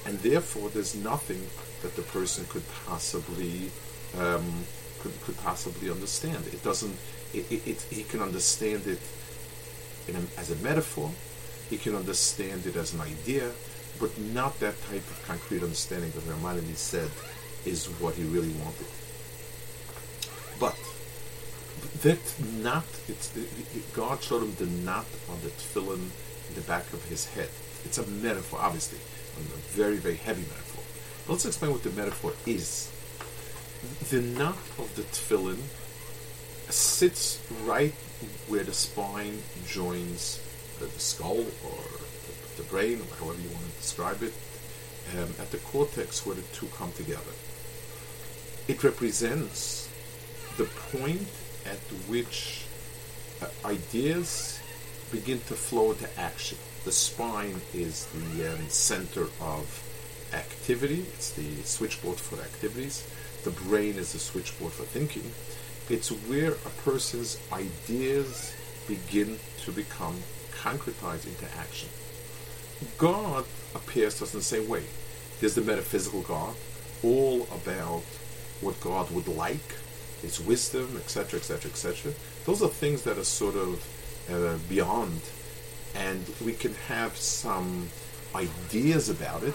and 0.06 0.20
therefore 0.20 0.70
there's 0.70 0.96
nothing 0.96 1.42
that 1.82 1.96
the 1.96 2.02
person 2.02 2.46
could 2.50 2.64
possibly 2.86 3.72
um, 4.18 4.66
could, 5.00 5.22
could 5.22 5.38
possibly 5.38 5.90
understand. 5.90 6.46
It 6.48 6.64
doesn't. 6.64 6.96
It, 7.34 7.52
it, 7.52 7.68
it 7.68 7.82
he 7.90 8.04
can 8.04 8.22
understand 8.22 8.88
it 8.88 9.00
a, 10.10 10.40
as 10.40 10.52
a 10.52 10.56
metaphor. 10.58 11.12
He 11.70 11.78
can 11.78 11.96
understand 11.96 12.66
it 12.66 12.76
as 12.76 12.94
an 12.94 13.02
idea, 13.02 13.52
but 14.00 14.18
not 14.20 14.60
that 14.60 14.82
type 14.84 15.06
of 15.12 15.24
concrete 15.28 15.64
understanding 15.64 16.12
that 16.12 16.26
Maimonides 16.28 16.80
said 16.80 17.10
is 17.68 17.86
what 18.00 18.16
he 18.16 18.24
really 18.24 18.54
wanted. 18.64 18.88
But 20.60 20.78
that 22.02 22.20
knot, 22.64 22.86
it's 23.08 23.34
God 23.94 24.22
showed 24.24 24.44
him 24.44 24.56
the 24.56 24.66
knot 24.84 25.06
on 25.30 25.40
the 25.42 25.50
tefillin 25.50 26.10
in 26.50 26.56
the 26.56 26.62
back 26.62 26.92
of 26.94 27.04
his 27.06 27.26
head. 27.26 27.50
It's 27.86 27.98
a 27.98 28.08
metaphor, 28.08 28.60
obviously, 28.62 29.00
a 29.38 29.42
very, 29.76 29.98
very 29.98 30.16
heavy 30.16 30.42
metaphor. 30.42 30.84
But 31.26 31.34
let's 31.34 31.46
explain 31.46 31.72
what 31.72 31.84
the 31.84 31.92
metaphor 31.92 32.34
is. 32.46 32.92
The 34.10 34.22
knot 34.22 34.58
of 34.80 34.92
the 34.96 35.04
tefillin 35.04 35.60
sits 36.70 37.40
right 37.64 37.94
where 38.48 38.64
the 38.64 38.74
spine 38.74 39.42
joins 39.66 40.42
the, 40.80 40.88
skull 41.00 41.40
or 41.40 41.84
the, 42.58 42.64
brain, 42.64 43.00
or 43.00 43.16
however 43.16 43.42
you 43.42 43.50
want 43.50 43.66
to 43.66 43.82
describe 43.82 44.22
it, 44.24 44.34
um, 45.18 45.34
at 45.40 45.52
the 45.52 45.58
cortex 45.58 46.26
where 46.26 46.36
the 46.36 46.42
two 46.54 46.68
come 46.78 46.92
together. 46.94 47.32
It 48.68 48.84
represents 48.84 49.90
the 50.58 50.66
point 50.92 51.28
at 51.66 51.80
which 52.10 52.66
uh, 53.42 53.48
ideas 53.66 54.60
begin 55.12 55.40
to 55.48 55.54
flow 55.54 55.92
into 55.92 56.10
action. 56.20 56.58
The 56.84 56.92
spine 56.92 57.62
is 57.74 58.08
the 58.08 58.54
um, 58.54 58.70
center 58.70 59.28
of 59.40 59.84
activity, 60.34 61.06
it's 61.14 61.32
the 61.32 61.64
switchboard 61.64 62.18
for 62.18 62.42
activities. 62.42 63.08
The 63.44 63.52
brain 63.52 63.96
is 63.96 64.12
the 64.14 64.20
switchboard 64.20 64.74
for 64.74 64.84
thinking. 64.84 65.32
It's 65.90 66.10
where 66.10 66.52
a 66.52 66.72
person's 66.84 67.40
ideas 67.54 68.54
begin 68.88 69.40
to 69.62 69.72
become 69.72 70.16
concretized 70.52 71.28
into 71.28 71.46
action. 71.58 71.88
God 72.98 73.46
appears 73.74 74.18
to 74.18 74.26
us 74.26 74.34
in 74.34 74.40
the 74.40 74.44
same 74.44 74.68
way. 74.68 74.84
There's 75.40 75.56
the 75.56 75.62
metaphysical 75.62 76.24
God, 76.24 76.56
all 77.04 77.44
about 77.44 78.04
what 78.62 78.80
God 78.82 79.12
would 79.12 79.28
like, 79.28 79.76
His 80.22 80.40
wisdom, 80.40 80.98
etc., 80.98 81.40
etc., 81.40 81.72
etc. 81.72 82.14
Those 82.46 82.62
are 82.62 82.70
things 82.70 83.04
that 83.04 83.18
are 83.18 83.24
sort 83.24 83.56
of 83.56 83.86
uh, 84.32 84.58
beyond, 84.70 85.22
and 85.96 86.26
we 86.44 86.54
can 86.54 86.74
have 86.88 87.16
some 87.18 87.90
ideas 88.36 89.10
about 89.10 89.44
it. 89.44 89.54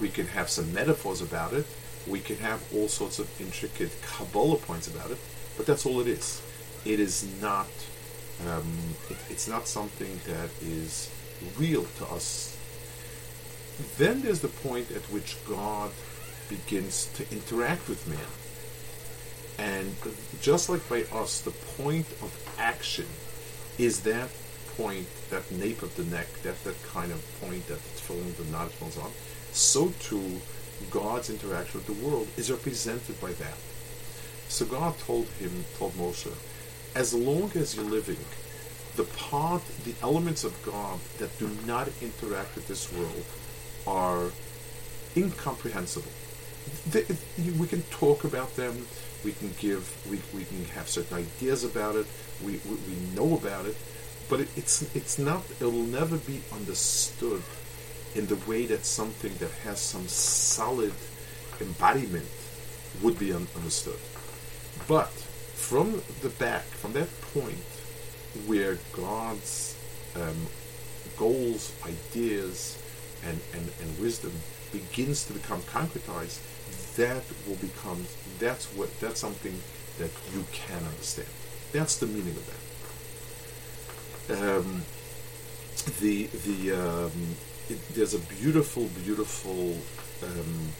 We 0.00 0.08
can 0.08 0.26
have 0.28 0.50
some 0.50 0.72
metaphors 0.72 1.20
about 1.20 1.52
it. 1.52 1.66
We 2.06 2.20
can 2.20 2.36
have 2.38 2.62
all 2.74 2.88
sorts 2.88 3.18
of 3.18 3.28
intricate 3.40 3.92
Kabbalah 4.02 4.58
points 4.58 4.88
about 4.88 5.10
it, 5.10 5.18
but 5.56 5.66
that's 5.66 5.86
all 5.86 6.00
it 6.00 6.06
is. 6.06 6.42
It 6.84 7.00
is 7.00 7.26
not. 7.40 7.68
Um, 8.48 8.78
it, 9.08 9.16
it's 9.30 9.48
not 9.48 9.68
something 9.68 10.20
that 10.26 10.50
is 10.60 11.10
real 11.56 11.84
to 11.98 12.06
us. 12.06 12.56
Then 13.96 14.22
there's 14.22 14.40
the 14.40 14.48
point 14.48 14.90
at 14.90 15.02
which 15.10 15.36
God 15.48 15.90
begins 16.48 17.06
to 17.14 17.22
interact 17.32 17.88
with 17.88 18.06
man. 18.08 18.43
And 19.58 19.94
just 20.40 20.68
like 20.68 20.88
by 20.88 21.02
us, 21.16 21.40
the 21.40 21.50
point 21.50 22.06
of 22.22 22.54
action 22.58 23.06
is 23.78 24.00
that 24.02 24.28
point, 24.76 25.06
that 25.30 25.50
nape 25.52 25.82
of 25.82 25.94
the 25.96 26.04
neck, 26.04 26.26
that, 26.42 26.62
that 26.64 26.82
kind 26.84 27.12
of 27.12 27.40
point 27.40 27.66
that 27.68 27.78
the 27.82 28.00
tefillin, 28.00 28.36
the 28.36 28.44
knot 28.50 28.70
falls 28.72 28.98
on. 28.98 29.10
So 29.52 29.92
too, 30.00 30.40
God's 30.90 31.30
interaction 31.30 31.80
with 31.80 31.86
the 31.86 32.06
world 32.06 32.26
is 32.36 32.50
represented 32.50 33.20
by 33.20 33.32
that. 33.32 33.56
So 34.48 34.64
God 34.66 34.98
told 34.98 35.26
him, 35.40 35.64
told 35.78 35.92
Moshe, 35.94 36.32
as 36.94 37.14
long 37.14 37.50
as 37.54 37.76
you're 37.76 37.84
living, 37.84 38.18
the 38.96 39.04
part, 39.04 39.62
the 39.84 39.94
elements 40.02 40.44
of 40.44 40.60
God 40.64 41.00
that 41.18 41.36
do 41.38 41.50
not 41.66 41.88
interact 42.00 42.54
with 42.54 42.68
this 42.68 42.92
world 42.92 43.24
are 43.86 44.30
incomprehensible. 45.16 46.10
They, 46.90 47.04
we 47.58 47.66
can 47.66 47.82
talk 47.84 48.24
about 48.24 48.56
them, 48.56 48.86
we 49.24 49.32
can 49.32 49.52
give, 49.58 49.84
we, 50.10 50.20
we 50.36 50.44
can 50.44 50.64
have 50.76 50.88
certain 50.88 51.18
ideas 51.18 51.64
about 51.64 51.96
it, 51.96 52.06
we, 52.44 52.60
we, 52.68 52.76
we 52.88 52.96
know 53.14 53.36
about 53.36 53.66
it, 53.66 53.76
but 54.28 54.40
it, 54.40 54.48
it's, 54.56 54.82
it's 54.94 55.18
not, 55.18 55.42
it'll 55.60 55.72
never 55.72 56.16
be 56.16 56.40
understood 56.52 57.42
in 58.14 58.26
the 58.26 58.36
way 58.48 58.66
that 58.66 58.86
something 58.86 59.34
that 59.38 59.50
has 59.64 59.80
some 59.80 60.06
solid 60.08 60.92
embodiment 61.60 62.26
would 63.02 63.18
be 63.18 63.32
un- 63.32 63.48
understood. 63.56 63.98
But 64.86 65.08
from 65.08 66.02
the 66.22 66.28
back, 66.28 66.62
from 66.64 66.92
that 66.92 67.08
point 67.32 67.58
where 68.46 68.78
God's 68.92 69.76
um, 70.16 70.46
goals, 71.16 71.72
ideas, 71.84 72.78
and, 73.24 73.40
and, 73.52 73.70
and 73.80 73.98
wisdom 73.98 74.32
begins 74.72 75.24
to 75.26 75.32
become 75.32 75.60
concretized, 75.62 76.38
that 76.96 77.22
will 77.46 77.56
become 77.56 78.04
that's 78.38 78.66
what 78.74 78.88
that's 79.00 79.20
something 79.20 79.60
that 79.98 80.10
you 80.32 80.44
can 80.52 80.82
understand. 80.84 81.28
That's 81.72 81.96
the 81.98 82.06
meaning 82.06 82.36
of 82.36 82.46
that. 84.28 84.56
Um, 84.56 84.82
the 86.00 86.26
the 86.26 86.72
um, 86.72 87.36
it, 87.68 87.78
there's 87.94 88.14
a 88.14 88.18
beautiful, 88.18 88.88
beautiful 89.04 89.76
um, 90.22 90.72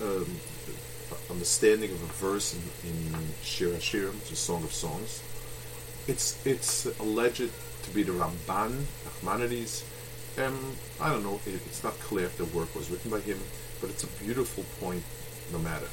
um, 0.00 0.26
understanding 1.30 1.90
of 1.90 2.02
a 2.02 2.12
verse 2.14 2.54
in, 2.54 2.90
in 2.90 3.28
Shir 3.42 3.70
Hashirim, 3.70 4.18
the 4.28 4.36
Song 4.36 4.64
of 4.64 4.72
Songs. 4.72 5.22
It's 6.06 6.44
it's 6.46 6.86
alleged 7.00 7.50
to 7.84 7.90
be 7.90 8.02
the 8.02 8.12
Ramban, 8.12 8.84
Nachmanides. 9.04 9.84
Um, 10.36 10.76
I 11.00 11.10
don't 11.10 11.22
know. 11.22 11.40
It, 11.46 11.54
it's 11.66 11.84
not 11.84 11.98
clear 12.00 12.26
if 12.26 12.36
the 12.36 12.44
work 12.46 12.74
was 12.74 12.90
written 12.90 13.10
by 13.10 13.20
him, 13.20 13.38
but 13.80 13.90
it's 13.90 14.04
a 14.04 14.22
beautiful 14.22 14.64
point, 14.80 15.02
no 15.52 15.58
matter. 15.58 15.88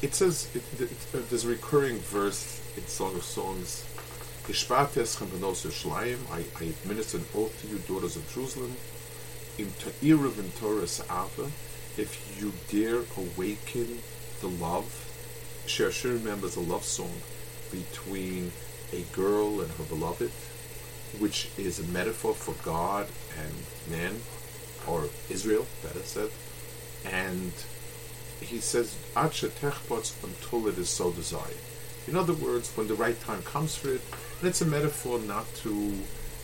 It 0.00 0.14
says 0.14 0.48
it, 0.54 0.62
it, 0.80 0.90
uh, 1.12 1.18
there's 1.28 1.44
a 1.44 1.48
recurring 1.48 1.98
verse 1.98 2.62
in 2.76 2.86
Song 2.86 3.14
of 3.16 3.24
Songs. 3.24 3.84
I, 6.30 6.44
I 6.60 6.64
administer 6.64 7.18
an 7.18 7.24
oath 7.34 7.60
to 7.62 7.68
you, 7.68 7.78
daughters 7.80 8.16
of 8.16 8.32
Jerusalem. 8.32 8.76
In 9.58 9.72
Ta'irav 9.78 10.38
and 10.38 10.54
Torah 10.56 10.86
if 11.98 12.40
you 12.40 12.52
dare 12.70 13.02
awaken 13.16 13.98
the 14.40 14.46
love, 14.46 15.04
Shir 15.66 15.90
remembers 16.04 16.56
a 16.56 16.60
love 16.60 16.84
song 16.84 17.12
between 17.70 18.52
a 18.92 19.02
girl 19.12 19.60
and 19.60 19.70
her 19.72 19.84
beloved, 19.84 20.30
which 21.18 21.50
is 21.58 21.80
a 21.80 21.84
metaphor 21.92 22.34
for 22.34 22.54
God 22.64 23.08
and 23.36 23.52
man, 23.90 24.20
or 24.86 25.08
Israel, 25.28 25.66
better 25.82 26.00
said. 26.00 26.30
And 27.04 27.52
he 28.40 28.58
says, 28.58 28.96
until 29.16 30.68
it 30.68 30.78
is 30.78 30.88
so 30.88 31.10
desired. 31.12 31.56
In 32.06 32.16
other 32.16 32.32
words, 32.32 32.70
when 32.76 32.88
the 32.88 32.94
right 32.94 33.20
time 33.20 33.42
comes 33.42 33.76
for 33.76 33.88
it, 33.90 34.00
and 34.40 34.48
it's 34.48 34.60
a 34.60 34.66
metaphor 34.66 35.18
not 35.18 35.52
to 35.56 35.92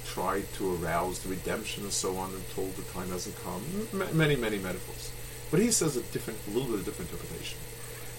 try 0.05 0.43
to 0.57 0.75
arouse 0.77 1.21
the 1.21 1.31
redemption 1.31 1.85
and 1.85 1.93
so 1.93 2.17
on 2.17 2.33
until 2.35 2.67
the 2.73 2.83
time 2.93 3.09
hasn't 3.09 3.37
come. 3.43 3.63
M- 3.93 4.17
many, 4.17 4.37
many 4.37 4.59
metaphors. 4.59 5.11
But 5.51 5.61
he 5.61 5.71
says 5.71 5.97
a 5.97 6.03
different, 6.03 6.39
a 6.49 6.51
little 6.51 6.71
bit 6.71 6.81
of 6.81 6.85
different 6.85 7.11
interpretation. 7.11 7.59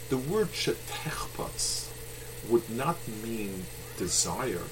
The 0.09 0.17
word 0.17 0.51
shetechpatz 0.51 1.89
would 2.49 2.69
not 2.69 2.97
mean 3.23 3.65
desire. 3.97 4.63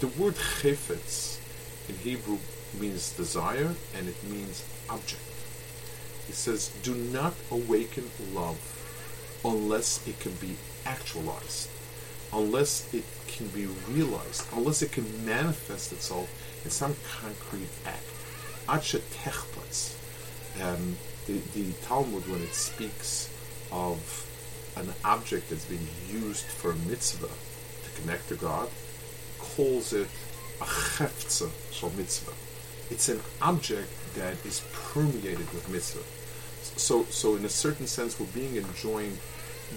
the 0.00 0.08
word 0.08 0.34
chefetz 0.34 1.38
in 1.88 1.94
Hebrew 1.96 2.38
means 2.78 3.12
desire 3.12 3.74
and 3.96 4.08
it 4.08 4.22
means 4.24 4.64
object. 4.88 5.29
He 6.26 6.32
says, 6.32 6.70
do 6.82 6.94
not 6.94 7.34
awaken 7.50 8.10
love 8.32 8.58
unless 9.44 10.06
it 10.06 10.18
can 10.20 10.32
be 10.32 10.56
actualized, 10.84 11.68
unless 12.32 12.92
it 12.94 13.04
can 13.26 13.48
be 13.48 13.66
realized, 13.88 14.44
unless 14.54 14.82
it 14.82 14.92
can 14.92 15.24
manifest 15.24 15.92
itself 15.92 16.28
in 16.64 16.70
some 16.70 16.94
concrete 17.20 17.68
act. 17.86 18.04
Acha 18.68 19.00
techplatz. 19.00 19.96
Um, 20.62 20.96
the, 21.26 21.38
the 21.54 21.72
Talmud, 21.82 22.28
when 22.28 22.42
it 22.42 22.54
speaks 22.54 23.30
of 23.72 24.26
an 24.76 24.92
object 25.04 25.50
that's 25.50 25.64
being 25.64 25.88
used 26.08 26.44
for 26.44 26.72
a 26.72 26.76
mitzvah 26.76 27.26
to 27.28 28.00
connect 28.00 28.28
to 28.28 28.36
God, 28.36 28.68
calls 29.38 29.92
it 29.92 30.08
a 30.60 30.64
cheftza 30.64 31.50
shel 31.72 31.90
mitzvah. 31.96 32.32
It's 32.90 33.08
an 33.08 33.20
object 33.40 33.88
that 34.14 34.44
is 34.44 34.62
permeated 34.72 35.52
with 35.52 35.68
mitzvah. 35.68 36.04
So, 36.78 37.04
so 37.04 37.36
in 37.36 37.44
a 37.44 37.48
certain 37.48 37.86
sense, 37.86 38.18
we're 38.18 38.26
being 38.26 38.56
enjoined 38.56 39.18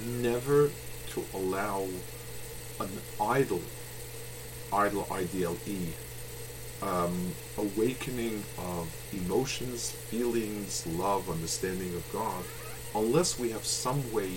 never 0.07 0.69
to 1.09 1.25
allow 1.33 1.87
an 2.79 2.89
idol, 3.21 3.61
idol, 4.71 5.07
ideal 5.11 5.55
e, 5.67 5.77
um, 6.81 7.31
awakening 7.57 8.43
of 8.57 8.91
emotions, 9.13 9.91
feelings, 9.91 10.85
love, 10.87 11.29
understanding 11.29 11.93
of 11.95 12.11
God, 12.11 12.43
unless 12.95 13.39
we 13.39 13.49
have 13.51 13.63
some 13.63 14.11
way 14.11 14.29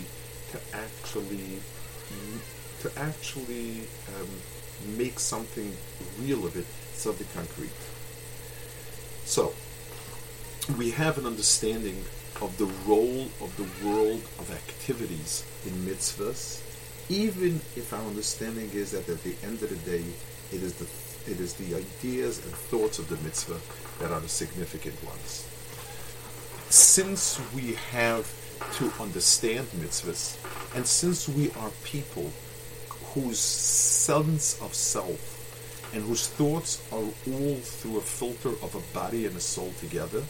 to 0.53 0.61
actually 0.73 1.61
to 2.81 2.93
actually 2.99 3.81
um, 4.15 4.29
make 4.97 5.19
something 5.19 5.75
real 6.21 6.47
of 6.47 6.57
it, 6.57 6.67
something 6.93 7.27
concrete. 7.35 7.71
So 9.25 9.55
we 10.75 10.91
have 10.91 11.17
an 11.17 11.27
understanding 11.27 11.97
of 12.43 12.57
the 12.59 12.67
role 12.91 13.29
of 13.41 13.57
the 13.57 13.87
world 13.87 14.21
of 14.39 14.51
activities 14.51 15.45
in 15.65 15.73
mitzvahs, 15.87 16.61
even 17.09 17.61
if 17.77 17.93
our 17.93 18.03
understanding 18.03 18.69
is 18.73 18.91
that 18.91 19.09
at 19.09 19.23
the 19.23 19.37
end 19.45 19.63
of 19.63 19.71
the 19.71 19.91
day, 19.91 20.05
it 20.53 20.63
is 20.63 20.75
the 20.75 20.87
it 21.31 21.41
is 21.41 21.55
the 21.55 21.75
ideas 21.75 22.45
and 22.45 22.55
thoughts 22.55 22.99
of 22.99 23.09
the 23.09 23.17
mitzvah 23.19 23.59
that 24.01 24.13
are 24.13 24.21
the 24.21 24.29
significant 24.29 24.95
ones. 25.05 25.47
Since 26.69 27.41
we 27.55 27.75
have 27.91 28.27
to 28.75 28.93
understand 29.01 29.67
mitzvahs, 29.79 30.37
and 30.77 30.87
since 30.87 31.29
we 31.29 31.51
are 31.53 31.71
people 31.85 32.31
whose 33.15 33.39
sense 33.39 34.61
of 34.61 34.75
self 34.75 35.33
and 35.95 36.03
whose 36.03 36.29
thoughts 36.29 36.83
are 36.93 36.99
all 36.99 37.57
through 37.57 37.99
a 37.99 38.03
filter 38.03 38.51
of 38.65 38.75
a 38.75 38.95
body 38.95 39.27
and 39.27 39.37
a 39.37 39.41
soul 39.41 39.73
together, 39.81 40.23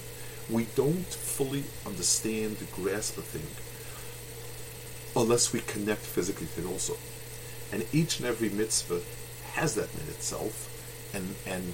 we 0.51 0.65
don't 0.77 1.07
fully 1.07 1.65
understand, 1.85 2.57
grasp 2.73 3.19
a 3.19 3.23
thing 3.23 3.47
unless 5.17 5.53
we 5.53 5.61
connect 5.61 6.03
physically 6.03 6.47
to 6.55 6.61
it 6.61 6.71
also. 6.71 6.97
And 7.73 7.85
each 7.93 8.21
and 8.21 8.29
every 8.29 8.51
mitzvah 8.51 9.01
has 9.55 9.75
that 9.75 9.89
in 9.95 10.09
itself, 10.09 10.71
and 11.15 11.35
and 11.47 11.65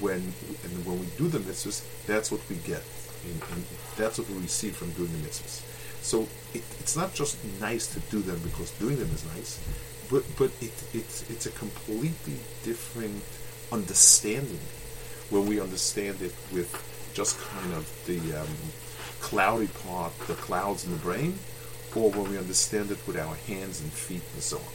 when 0.00 0.32
and 0.64 0.86
when 0.86 1.00
we 1.00 1.06
do 1.16 1.28
the 1.28 1.38
mitzvahs, 1.38 1.84
that's 2.06 2.32
what 2.32 2.40
we 2.48 2.56
get, 2.56 2.82
and, 3.24 3.64
that's 3.96 4.18
what 4.18 4.28
we 4.28 4.38
receive 4.38 4.76
from 4.76 4.90
doing 4.92 5.12
the 5.12 5.28
mitzvahs. 5.28 5.62
So 6.02 6.26
it, 6.52 6.62
it's 6.80 6.96
not 6.96 7.14
just 7.14 7.38
nice 7.60 7.86
to 7.94 8.00
do 8.10 8.20
them 8.20 8.40
because 8.42 8.70
doing 8.72 8.98
them 8.98 9.10
is 9.14 9.24
nice, 9.36 9.60
but 10.10 10.24
but 10.36 10.50
it, 10.60 10.74
it's 10.92 11.30
it's 11.30 11.46
a 11.46 11.50
completely 11.50 12.38
different 12.64 13.22
understanding 13.70 14.60
when 15.30 15.46
we 15.46 15.60
understand 15.60 16.22
it 16.22 16.34
with 16.52 16.70
just 17.16 17.40
kind 17.40 17.72
of 17.72 17.90
the 18.04 18.18
um, 18.38 18.46
cloudy 19.20 19.68
part, 19.86 20.12
the 20.26 20.34
clouds 20.34 20.84
in 20.84 20.92
the 20.92 20.98
brain, 20.98 21.38
or 21.94 22.10
when 22.10 22.30
we 22.30 22.36
understand 22.36 22.90
it 22.90 22.98
with 23.06 23.16
our 23.16 23.34
hands 23.48 23.80
and 23.80 23.90
feet 23.90 24.22
and 24.34 24.42
so 24.42 24.58
on. 24.58 24.74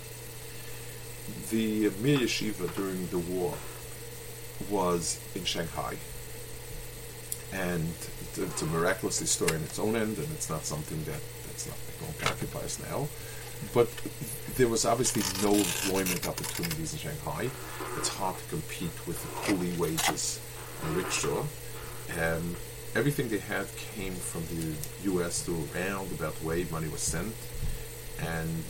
The 1.51 1.91
Mir 2.01 2.17
Yeshiva 2.17 2.75
during 2.75 3.07
the 3.07 3.19
war 3.19 3.53
was 4.71 5.19
in 5.35 5.45
Shanghai, 5.45 5.97
and 7.53 7.93
it's 8.35 8.61
a 8.63 8.65
miraculous 8.65 9.17
story 9.29 9.55
in 9.55 9.63
its 9.63 9.77
own 9.77 9.95
end, 9.95 10.17
and 10.17 10.27
it's 10.31 10.49
not 10.49 10.65
something 10.65 10.97
that 11.03 11.21
that's 11.45 11.67
not 11.67 11.77
going 11.99 12.13
to 12.13 12.25
occupy 12.25 12.65
us 12.65 12.79
now. 12.89 13.07
But 13.71 13.87
there 14.55 14.67
was 14.67 14.85
obviously 14.85 15.21
no 15.47 15.53
employment 15.53 16.27
opportunities 16.27 16.93
in 16.93 16.99
Shanghai. 16.99 17.51
It's 17.97 18.09
hard 18.09 18.35
to 18.35 18.43
compete 18.49 18.97
with 19.05 19.21
the 19.21 19.53
coolie 19.53 19.77
wages 19.77 20.39
in 20.83 20.95
rickshaw. 20.95 21.43
Everything 22.93 23.29
they 23.29 23.37
had 23.37 23.67
came 23.77 24.13
from 24.13 24.43
the 24.47 24.75
U.S. 25.11 25.45
to 25.45 25.51
around 25.73 26.11
about 26.11 26.35
the 26.35 26.45
way 26.45 26.65
money 26.69 26.89
was 26.89 26.99
sent, 26.99 27.33
and 28.19 28.63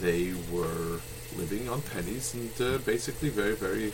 they 0.00 0.32
were 0.50 1.00
living 1.36 1.68
on 1.68 1.82
pennies 1.82 2.32
and 2.32 2.50
uh, 2.62 2.78
basically 2.78 3.28
very, 3.28 3.54
very, 3.54 3.92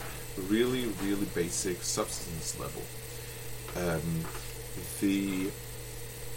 really, 0.49 0.87
really 1.03 1.27
basic 1.35 1.83
subsistence 1.83 2.59
level. 2.61 2.83
Um, 3.77 4.25
the 5.01 5.51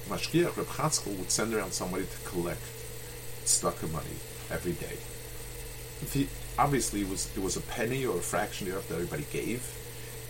mashgiach 0.10 0.58
Reb 0.58 0.66
Chatzkel 0.66 1.16
would 1.18 1.30
send 1.30 1.54
around 1.54 1.74
somebody 1.74 2.06
to 2.06 2.30
collect 2.30 2.62
tzedakah 3.46 3.92
money 3.92 4.18
every 4.50 4.74
day. 4.74 4.98
The, 6.12 6.28
obviously, 6.58 7.02
it 7.02 7.10
was 7.10 7.30
it 7.38 7.44
was 7.44 7.56
a 7.56 7.62
penny 7.62 8.04
or 8.04 8.18
a 8.18 8.22
fraction 8.22 8.68
thereof 8.68 8.88
that 8.88 8.96
everybody 8.96 9.26
gave, 9.32 9.62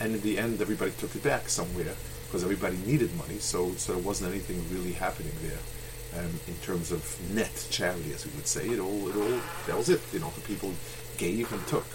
and 0.01 0.15
in 0.15 0.21
the 0.21 0.39
end, 0.39 0.61
everybody 0.61 0.91
took 0.97 1.15
it 1.15 1.23
back 1.23 1.47
somewhere 1.47 1.93
because 2.25 2.43
everybody 2.43 2.77
needed 2.85 3.15
money. 3.15 3.37
So 3.37 3.71
so 3.75 3.93
there 3.93 4.01
wasn't 4.01 4.31
anything 4.31 4.63
really 4.75 4.93
happening 4.93 5.33
there 5.43 6.23
um, 6.23 6.31
in 6.47 6.55
terms 6.55 6.91
of 6.91 7.01
net 7.33 7.67
charity, 7.69 8.11
as 8.13 8.25
we 8.25 8.31
would 8.33 8.47
say. 8.47 8.67
It 8.67 8.79
all 8.79 9.09
it 9.09 9.15
all 9.15 9.39
that 9.67 9.77
was 9.77 9.89
it. 9.89 10.01
You 10.11 10.19
know, 10.19 10.31
the 10.35 10.41
people 10.41 10.73
gave 11.17 11.51
and 11.53 11.65
took. 11.67 11.85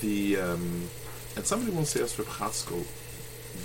The 0.00 0.40
um, 0.40 0.88
and 1.36 1.46
somebody 1.46 1.72
once 1.72 1.96
asked 1.96 2.18
Reb 2.18 2.28
Chatzkel, 2.28 2.84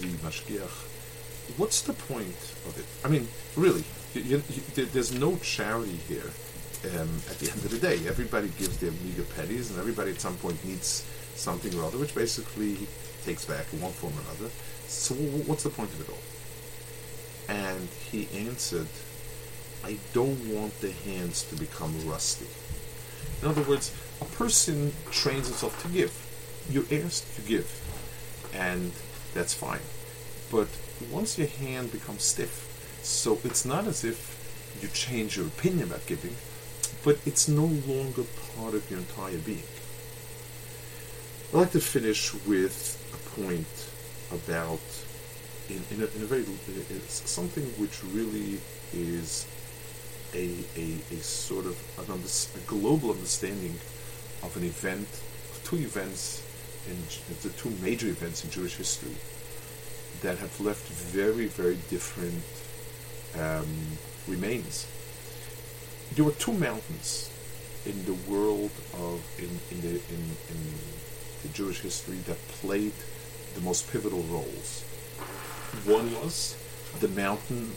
the 0.02 0.08
mashgiach, 0.26 1.58
what's 1.58 1.82
the 1.82 1.94
point 1.94 2.42
of 2.68 2.76
it? 2.78 2.86
I 3.06 3.10
mean, 3.10 3.28
really, 3.56 3.84
you, 4.14 4.42
you, 4.50 4.86
there's 4.86 5.14
no 5.14 5.38
charity 5.38 6.00
here. 6.08 6.30
Um, 6.82 7.10
at 7.30 7.38
the 7.40 7.52
end 7.52 7.66
of 7.66 7.72
the 7.72 7.78
day, 7.78 8.00
everybody 8.08 8.48
gives 8.58 8.78
their 8.78 8.92
meager 9.04 9.24
pennies, 9.36 9.70
and 9.70 9.80
everybody 9.80 10.12
at 10.12 10.22
some 10.22 10.38
point 10.38 10.64
needs 10.64 11.04
something 11.40 11.74
or 11.80 11.86
other, 11.86 11.98
which 11.98 12.14
basically 12.14 12.78
takes 13.24 13.46
back 13.46 13.66
in 13.74 13.82
one 13.82 13.92
form 13.92 14.14
or 14.14 14.22
another. 14.22 14.52
So, 14.88 15.16
what's 15.16 15.64
the 15.64 15.70
point 15.70 15.90
of 15.92 16.02
it 16.02 16.10
all? 16.10 17.56
And 17.56 17.90
he 18.12 18.28
answered, 18.48 18.88
I 19.84 19.98
don't 20.14 20.54
want 20.54 20.80
the 20.82 20.92
hands 20.92 21.44
to 21.44 21.56
become 21.56 21.94
rusty. 22.08 22.48
In 23.42 23.48
other 23.48 23.64
words, 23.64 23.96
a 24.22 24.26
person 24.26 24.94
trains 25.12 25.48
himself 25.48 25.82
to 25.84 25.88
give. 25.90 26.14
You're 26.70 27.04
asked 27.04 27.36
to 27.36 27.42
give, 27.42 27.68
and 28.54 28.92
that's 29.34 29.54
fine. 29.54 29.80
But 30.52 30.68
once 31.10 31.38
your 31.38 31.48
hand 31.48 31.92
becomes 31.92 32.24
stiff, 32.24 33.00
so 33.04 33.40
it's 33.44 33.66
not 33.66 33.88
as 33.88 34.04
if 34.04 34.38
you 34.82 34.90
change 34.90 35.38
your 35.38 35.48
opinion 35.48 35.88
about 35.88 36.06
giving, 36.06 36.36
but 37.04 37.18
it's 37.26 37.48
no 37.48 37.66
longer 37.66 38.24
part 38.56 38.74
of 38.74 38.90
your 38.90 39.00
entire 39.00 39.38
being. 39.38 39.64
I'd 41.52 41.58
like 41.58 41.72
to 41.72 41.80
finish 41.80 42.32
with 42.46 42.96
a 43.12 43.42
point 43.42 43.66
about, 44.32 44.80
in, 45.68 45.82
in, 45.90 46.04
a, 46.04 46.06
in 46.16 46.22
a 46.22 46.26
very, 46.26 46.46
something 47.08 47.64
which 47.82 48.04
really 48.14 48.60
is 48.94 49.48
a, 50.36 50.54
a, 50.78 51.02
a 51.12 51.18
sort 51.22 51.66
of 51.66 51.76
an 51.98 52.14
under, 52.14 52.28
a 52.28 52.60
global 52.68 53.10
understanding 53.10 53.74
of 54.44 54.56
an 54.58 54.64
event, 54.64 55.08
two 55.64 55.78
events, 55.78 56.44
in 56.88 56.96
the 57.42 57.50
two 57.58 57.72
major 57.82 58.08
events 58.08 58.44
in 58.44 58.52
Jewish 58.52 58.76
history 58.76 59.16
that 60.22 60.38
have 60.38 60.62
left 60.62 60.88
very, 60.88 61.48
very 61.48 61.80
different 61.90 62.44
um, 63.42 63.98
remains. 64.28 64.86
There 66.14 66.26
were 66.26 66.32
two 66.34 66.54
mountains 66.54 67.32
in 67.88 68.06
the 68.06 68.14
world 68.32 68.72
of 68.94 69.20
in, 69.40 69.50
in 69.72 69.82
the 69.82 69.96
in, 69.96 70.24
in 70.50 70.99
the 71.42 71.50
Jewish 71.50 71.80
history 71.82 72.18
that 72.28 72.48
played 72.48 72.94
the 73.56 73.62
most 73.62 73.92
pivotal 73.92 74.24
roles. 74.24 74.84
One 75.86 76.14
was 76.22 76.56
the 77.00 77.08
mountain 77.10 77.72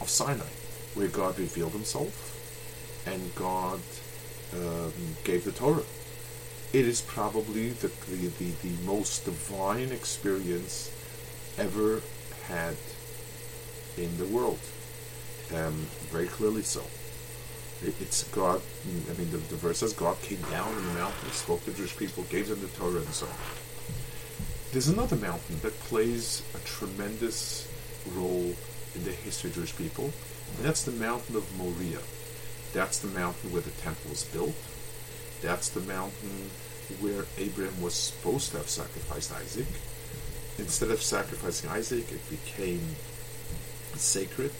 of 0.00 0.08
Sinai, 0.08 0.52
where 0.94 1.08
God 1.08 1.38
revealed 1.38 1.72
Himself, 1.72 2.34
and 3.06 3.34
God 3.34 3.80
um, 4.54 4.92
gave 5.24 5.44
the 5.44 5.52
Torah. 5.52 5.84
It 6.72 6.84
is 6.84 7.00
probably 7.00 7.70
the, 7.70 7.88
the, 8.10 8.26
the, 8.38 8.50
the 8.62 8.84
most 8.84 9.24
divine 9.24 9.90
experience 9.90 10.90
ever 11.56 12.02
had 12.46 12.76
in 13.96 14.16
the 14.18 14.26
world. 14.26 14.58
Um, 15.54 15.86
very 16.10 16.26
clearly 16.26 16.62
so. 16.62 16.82
It's 17.84 18.24
God. 18.24 18.60
I 18.86 19.18
mean, 19.18 19.30
the, 19.30 19.36
the 19.36 19.56
verse 19.56 19.78
says 19.78 19.92
God 19.92 20.20
came 20.22 20.40
down 20.50 20.68
in 20.76 20.86
the 20.86 20.94
mountain, 20.94 21.30
spoke 21.30 21.64
to 21.64 21.72
Jewish 21.72 21.96
people, 21.96 22.24
gave 22.24 22.48
them 22.48 22.60
the 22.60 22.66
Torah, 22.68 22.96
and 22.96 23.08
so 23.08 23.26
on. 23.26 23.32
There's 24.72 24.88
another 24.88 25.16
mountain 25.16 25.60
that 25.62 25.78
plays 25.80 26.42
a 26.54 26.58
tremendous 26.66 27.68
role 28.14 28.54
in 28.94 29.04
the 29.04 29.12
history 29.12 29.50
of 29.50 29.56
Jewish 29.56 29.76
people, 29.76 30.12
and 30.56 30.64
that's 30.64 30.82
the 30.82 30.92
mountain 30.92 31.36
of 31.36 31.56
Moriah. 31.56 32.02
That's 32.72 32.98
the 32.98 33.08
mountain 33.08 33.52
where 33.52 33.62
the 33.62 33.70
temple 33.70 34.10
was 34.10 34.24
built. 34.24 34.54
That's 35.40 35.68
the 35.68 35.80
mountain 35.80 36.50
where 37.00 37.26
Abraham 37.38 37.80
was 37.80 37.94
supposed 37.94 38.50
to 38.50 38.58
have 38.58 38.68
sacrificed 38.68 39.32
Isaac. 39.32 39.66
Instead 40.58 40.90
of 40.90 41.00
sacrificing 41.00 41.70
Isaac, 41.70 42.10
it 42.10 42.28
became 42.28 42.96
sacred 43.94 44.52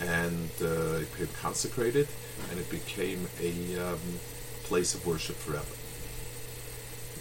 and 0.00 0.50
uh, 0.62 1.00
it 1.02 1.10
became 1.12 1.34
consecrated 1.40 2.08
and 2.50 2.60
it 2.60 2.70
became 2.70 3.28
a 3.40 3.78
um, 3.78 3.98
place 4.64 4.94
of 4.94 5.06
worship 5.06 5.36
forever. 5.36 5.74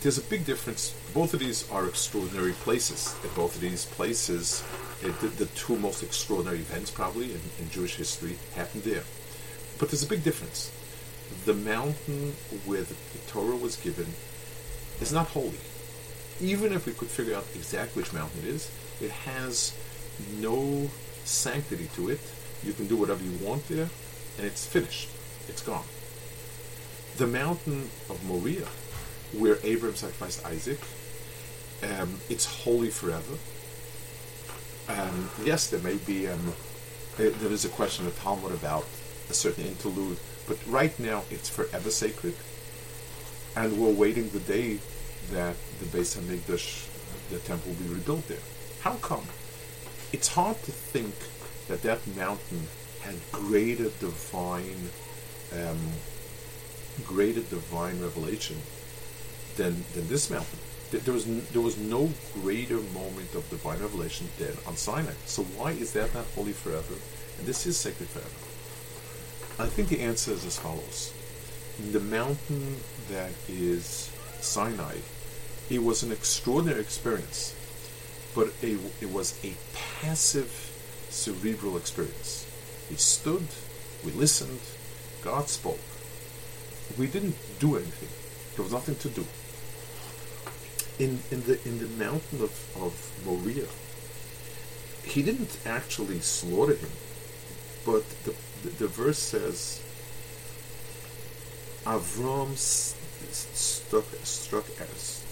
There's 0.02 0.20
a 0.20 0.30
big 0.30 0.46
difference. 0.46 0.94
Both 1.14 1.34
of 1.34 1.40
these 1.40 1.70
are 1.72 1.88
extraordinary 1.88 2.54
places. 2.54 3.16
In 3.24 3.30
both 3.36 3.56
of 3.56 3.62
these 3.62 3.86
places, 3.86 4.64
it, 5.02 5.20
the, 5.22 5.28
the, 5.28 5.48
two 5.48 5.76
most 5.78 6.04
extraordinary 6.04 6.60
events, 6.60 6.92
probably 6.92 7.34
in, 7.34 7.42
in 7.60 7.70
Jewish 7.72 7.96
history, 7.96 8.38
happened 8.56 8.84
there. 8.84 9.04
But 9.80 9.90
there's 9.90 10.04
a 10.04 10.08
big 10.08 10.24
difference. 10.24 10.72
The 11.46 11.56
mountain 11.56 12.34
where 12.66 12.82
the, 12.82 12.94
the 12.94 13.20
Torah 13.28 13.56
was 13.56 13.76
given 13.78 14.06
is 15.02 15.12
not 15.12 15.28
holy. 15.28 15.60
Even 16.40 16.74
if 16.74 16.86
we 16.86 16.94
could 16.94 17.08
figure 17.08 17.36
out 17.36 17.46
exactly 17.56 18.04
which 18.04 18.14
mountain 18.14 18.42
it 18.44 18.50
is, 18.50 18.72
it 19.02 19.10
has 19.10 19.76
no 20.40 20.90
sanctity 21.26 21.90
to 21.96 22.10
it. 22.10 22.20
You 22.64 22.74
can 22.74 22.88
do 22.88 22.98
whatever 22.98 23.24
you 23.24 23.38
want 23.46 23.68
there, 23.68 23.90
and 24.38 24.46
it's 24.46 24.66
finished. 24.66 25.10
It's 25.48 25.62
gone. 25.62 25.86
The 27.18 27.28
mountain 27.28 27.90
of 28.10 28.24
Moriah, 28.26 28.68
where 29.38 29.58
Abraham 29.64 29.96
sacrificed 29.96 30.46
Isaac, 30.46 30.80
um, 31.84 32.20
it's 32.30 32.46
holy 32.46 32.90
forever. 32.90 33.38
Um, 34.90 35.30
yes, 35.44 35.70
there 35.70 35.82
may 35.82 35.96
be. 35.96 36.28
Um, 36.28 36.54
there 37.18 37.52
is 37.52 37.66
a 37.66 37.70
question 37.70 38.06
in 38.06 38.12
the 38.12 38.18
Talmud 38.18 38.52
about 38.52 38.86
a 39.30 39.34
certain 39.34 39.66
interlude, 39.66 40.18
but 40.48 40.58
right 40.68 40.98
now 41.00 41.24
it's 41.32 41.50
forever 41.50 41.90
sacred, 41.90 42.36
and 43.56 43.78
we're 43.80 43.92
waiting 43.92 44.30
the 44.30 44.40
day 44.40 44.80
that 45.32 45.56
the 45.80 45.86
Beis 45.86 46.16
Hamikdash, 46.18 46.88
the 47.30 47.40
temple, 47.40 47.72
will 47.72 47.88
be 47.88 47.94
rebuilt 47.94 48.28
there. 48.28 48.38
How 48.82 48.96
come? 48.96 49.26
It's 50.14 50.28
hard 50.28 50.62
to 50.64 50.72
think 50.72 51.16
that 51.68 51.82
that 51.84 52.06
mountain 52.16 52.68
had 53.02 53.16
greater 53.32 53.90
divine, 54.00 54.90
um, 55.54 55.80
greater 57.06 57.42
divine 57.42 58.02
revelation 58.02 58.58
than 59.56 59.84
than 59.94 60.08
this 60.08 60.30
mountain. 60.30 60.60
There 60.92 61.14
was 61.14 61.28
n- 61.28 61.46
there 61.52 61.62
was 61.62 61.78
no 61.78 62.12
greater 62.34 62.78
moment 62.78 63.36
of 63.36 63.50
divine 63.50 63.80
revelation 63.80 64.30
than 64.40 64.56
on 64.66 64.78
Sinai. 64.78 65.14
So 65.26 65.44
why 65.44 65.72
is 65.72 65.92
that 65.94 66.14
not 66.14 66.26
holy 66.36 66.54
forever, 66.54 66.96
and 67.38 67.48
this 67.48 67.66
is 67.66 67.78
sacred 67.78 68.10
forever? 68.10 68.40
I 69.60 69.68
think 69.68 69.90
the 69.90 70.02
answer 70.02 70.32
is 70.32 70.46
as 70.46 70.58
follows: 70.58 71.14
the 71.92 72.00
mountain 72.00 72.78
that 73.10 73.32
is 73.50 74.10
Sinai, 74.40 74.98
it 75.70 75.84
was 75.84 76.04
an 76.04 76.12
extraordinary 76.12 76.80
experience, 76.82 77.54
but 78.34 78.54
it, 78.62 78.80
it 79.02 79.12
was 79.12 79.38
a 79.44 79.54
passive 79.74 80.67
cerebral 81.10 81.78
experience. 81.78 82.46
We 82.90 82.96
stood, 82.98 83.48
we 84.06 84.12
listened, 84.12 84.60
God 85.24 85.50
spoke. 85.50 85.80
We 86.98 87.08
didn't 87.08 87.36
do 87.60 87.76
anything. 87.76 88.10
There 88.56 88.64
was 88.64 88.72
nothing 88.72 88.96
to 88.96 89.10
do. 89.10 89.26
In, 91.00 91.20
in 91.30 91.44
the 91.44 91.60
in 91.68 91.78
the 91.78 92.04
mountain 92.04 92.42
of, 92.42 92.54
of 92.82 92.94
Moriah, 93.24 93.68
he 95.04 95.22
didn't 95.22 95.60
actually 95.66 96.20
slaughter 96.20 96.76
him, 96.76 96.90
but 97.86 98.04
the, 98.24 98.34
the, 98.64 98.70
the 98.70 98.88
verse 98.88 99.20
says 99.20 99.82
Avram 101.86 102.58
struck, 102.58 104.06
struck 104.24 104.66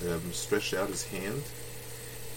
um, 0.08 0.32
stretched 0.32 0.74
out 0.74 0.90
his 0.90 1.06
hand 1.08 1.44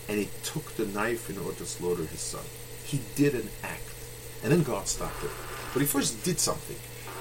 and 0.08 0.18
he 0.18 0.28
took 0.42 0.74
the 0.76 0.86
knife 0.86 1.28
in 1.30 1.38
order 1.38 1.58
to 1.58 1.66
slaughter 1.66 2.04
his 2.04 2.20
son. 2.20 2.44
He 2.88 3.00
did 3.16 3.34
an 3.34 3.50
act, 3.62 3.94
and 4.42 4.50
then 4.50 4.62
God 4.62 4.88
stopped 4.88 5.22
it. 5.22 5.30
But 5.74 5.80
he 5.80 5.86
first 5.86 6.24
did 6.24 6.40
something. 6.40 6.76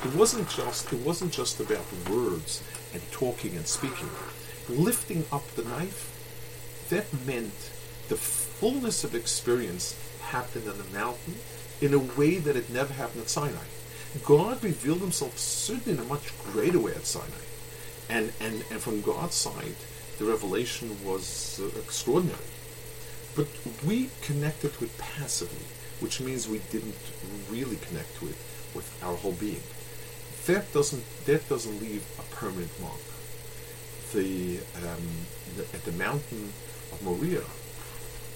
It 0.10 0.16
wasn't 0.16 0.50
just 0.50 0.94
it 0.94 1.06
wasn't 1.06 1.34
just 1.34 1.60
about 1.60 1.86
words 2.10 2.64
and 2.94 3.02
talking 3.12 3.54
and 3.58 3.68
speaking. 3.68 4.10
Lifting 4.70 5.26
up 5.30 5.46
the 5.56 5.64
knife, 5.64 6.88
that 6.90 7.06
meant 7.26 7.52
the 8.08 8.16
fullness 8.16 9.04
of 9.04 9.14
experience 9.14 9.94
happened 10.22 10.70
on 10.70 10.78
the 10.78 10.98
mountain 10.98 11.36
in 11.82 11.94
a 11.94 12.00
way 12.00 12.38
that 12.38 12.56
it 12.56 12.70
never 12.70 12.94
happened 12.94 13.24
at 13.24 13.30
Sinai. 13.30 13.68
God 14.24 14.64
revealed 14.64 15.02
himself 15.02 15.38
certainly 15.38 16.00
in 16.00 16.06
a 16.06 16.08
much 16.08 16.32
greater 16.44 16.80
way 16.80 16.94
at 16.94 17.06
Sinai. 17.06 17.44
And, 18.10 18.32
and, 18.40 18.64
and 18.72 18.80
from 18.80 19.02
God's 19.02 19.36
side, 19.36 19.76
the 20.18 20.26
revelation 20.26 20.98
was 21.04 21.60
uh, 21.62 21.78
extraordinary. 21.80 22.40
But 23.38 23.48
we 23.86 24.10
connected 24.24 24.74
to 24.74 24.86
it 24.86 24.98
passively, 24.98 25.68
which 26.00 26.20
means 26.20 26.50
we 26.50 26.58
didn't 26.72 26.96
really 27.52 27.76
connect 27.76 28.18
to 28.18 28.30
it 28.30 28.36
with 28.74 28.92
our 29.04 29.16
whole 29.16 29.34
being. 29.34 29.62
That 30.48 30.74
doesn't 30.74 31.04
that 31.28 31.48
doesn't 31.48 31.80
leave 31.80 32.04
a 32.18 32.24
permanent 32.36 32.72
mark. 32.82 33.00
The, 34.12 34.58
um, 34.78 35.06
the 35.56 35.64
at 35.76 35.84
the 35.86 35.92
mountain 35.92 36.52
of 36.92 37.04
Moriah, 37.04 37.46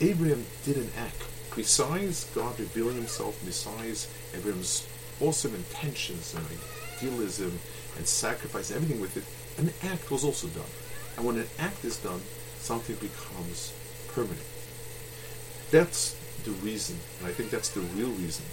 Abraham 0.01 0.45
did 0.65 0.77
an 0.77 0.91
act. 0.99 1.23
Besides 1.55 2.29
God 2.35 2.59
revealing 2.59 2.97
Himself, 2.97 3.41
besides 3.43 4.07
Abraham's 4.37 4.87
awesome 5.19 5.55
intentions 5.55 6.35
and 6.35 6.45
idealism 6.95 7.57
and 7.97 8.05
sacrifice, 8.05 8.69
everything 8.69 9.01
with 9.01 9.17
it, 9.17 9.25
an 9.57 9.73
act 9.91 10.11
was 10.11 10.23
also 10.23 10.47
done. 10.49 10.71
And 11.17 11.25
when 11.25 11.37
an 11.37 11.47
act 11.57 11.83
is 11.85 11.97
done, 11.97 12.21
something 12.59 12.95
becomes 12.97 13.73
permanent. 14.13 14.50
That's 15.71 16.15
the 16.43 16.51
reason, 16.51 16.97
and 17.19 17.29
I 17.29 17.31
think 17.31 17.49
that's 17.49 17.69
the 17.69 17.79
real 17.79 18.09
reason 18.09 18.45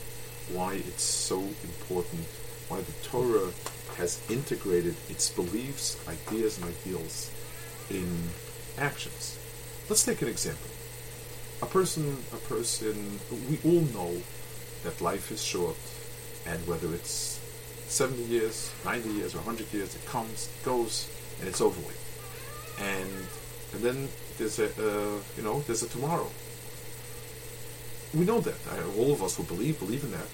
why 0.53 0.75
it's 0.75 1.03
so 1.03 1.41
important, 1.41 2.25
why 2.69 2.81
the 2.81 2.93
Torah 3.03 3.51
has 3.97 4.23
integrated 4.31 4.95
its 5.09 5.29
beliefs, 5.31 5.99
ideas, 6.09 6.59
and 6.59 6.71
ideals 6.71 7.31
in 7.91 8.07
actions. 8.79 9.37
Let's 9.89 10.05
take 10.05 10.23
an 10.23 10.29
example. 10.29 10.71
A 11.61 11.67
person, 11.67 12.19
a 12.33 12.37
person, 12.37 13.19
we 13.51 13.59
all 13.65 13.83
know 13.93 14.23
that 14.85 15.01
life 15.01 15.33
is 15.33 15.43
short, 15.43 15.77
and 16.47 16.65
whether 16.69 16.95
it's 16.95 17.41
70 17.89 18.23
years, 18.23 18.71
90 18.85 19.09
years, 19.11 19.35
or 19.35 19.39
100 19.39 19.73
years, 19.73 19.95
it 19.97 20.07
comes, 20.07 20.49
goes, 20.65 21.09
and 21.41 21.49
it's 21.49 21.61
over 21.61 21.81
with. 21.81 22.79
And 22.79 23.27
and 23.75 23.83
then 23.83 24.09
there's 24.39 24.59
a 24.61 24.67
uh, 24.67 25.19
you 25.37 25.43
know 25.43 25.61
there's 25.67 25.83
a 25.83 25.89
tomorrow 25.89 26.31
we 28.15 28.25
know 28.25 28.41
that. 28.41 28.55
All 28.97 29.13
of 29.13 29.23
us 29.23 29.37
who 29.37 29.43
believe 29.43 29.79
believe 29.79 30.05
in 30.05 30.13
that. 30.13 30.29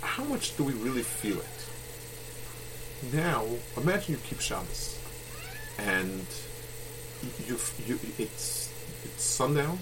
How 0.00 0.24
much 0.24 0.56
do 0.56 0.64
we 0.64 0.72
really 0.72 1.02
feel 1.02 1.38
it? 1.38 3.12
Now, 3.12 3.44
imagine 3.76 4.14
you 4.14 4.20
keep 4.24 4.40
Shabbos, 4.40 4.98
and 5.78 6.26
you, 7.46 7.58
you 7.86 7.98
it's 8.18 8.72
it's 9.04 9.22
sundown. 9.22 9.78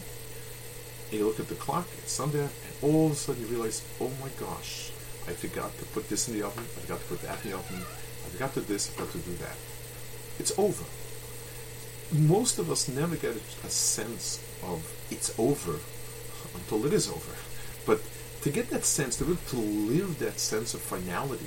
And 1.11 1.21
you 1.21 1.27
look 1.27 1.39
at 1.39 1.49
the 1.49 1.55
clock. 1.55 1.87
It's 1.99 2.13
sundown, 2.13 2.49
and 2.49 2.75
all 2.83 3.07
of 3.07 3.13
a 3.13 3.15
sudden 3.15 3.43
you 3.43 3.49
realize, 3.49 3.83
oh 4.01 4.11
my 4.21 4.29
gosh, 4.41 4.91
I 5.29 5.33
forgot 5.33 5.77
to 5.79 5.85
put 5.87 6.09
this 6.09 6.29
in 6.29 6.35
the 6.35 6.45
oven. 6.45 6.65
I 6.65 6.81
forgot 6.81 7.01
to 7.01 7.07
put 7.07 7.23
that 7.23 7.45
in 7.45 7.51
the 7.53 7.57
oven. 7.57 7.79
I 7.79 8.29
forgot 8.31 8.55
to 8.55 8.61
do 8.61 8.67
this. 8.67 8.91
I 8.91 8.93
forgot 8.95 9.13
to 9.13 9.19
do 9.19 9.37
that. 9.37 9.57
It's 10.41 10.59
over. 10.59 10.85
Most 12.13 12.59
of 12.59 12.71
us 12.71 12.89
never 12.89 13.17
get 13.17 13.37
a 13.37 13.71
sense 13.71 14.41
of 14.63 14.83
it's 15.11 15.39
over 15.39 15.79
until 16.55 16.87
it 16.87 16.93
is 16.93 17.09
over. 17.09 17.33
But 17.87 18.01
to 18.43 18.51
get 18.51 18.71
that 18.71 18.85
sense, 18.85 19.17
to, 19.17 19.25
to 19.25 19.57
live 19.57 20.19
that 20.19 20.39
sense 20.39 20.75
of 20.75 20.81
finality, 20.81 21.47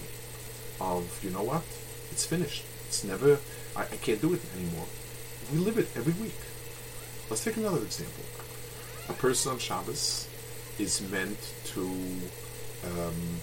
of 0.79 1.19
you 1.23 1.29
know 1.29 1.43
what, 1.43 1.63
it's 2.11 2.25
finished. 2.25 2.63
It's 2.87 3.03
never. 3.03 3.39
I, 3.75 3.81
I 3.83 3.97
can't 3.97 4.21
do 4.21 4.33
it 4.33 4.41
anymore. 4.55 4.85
We 5.51 5.59
live 5.59 5.77
it 5.77 5.89
every 5.95 6.13
week. 6.13 6.39
Let's 7.29 7.43
take 7.43 7.57
another 7.57 7.81
example. 7.81 8.23
A 9.09 9.13
person 9.13 9.53
on 9.53 9.59
Shabbos 9.59 10.27
is 10.79 11.01
meant 11.11 11.37
to 11.65 11.81
um, 11.81 13.39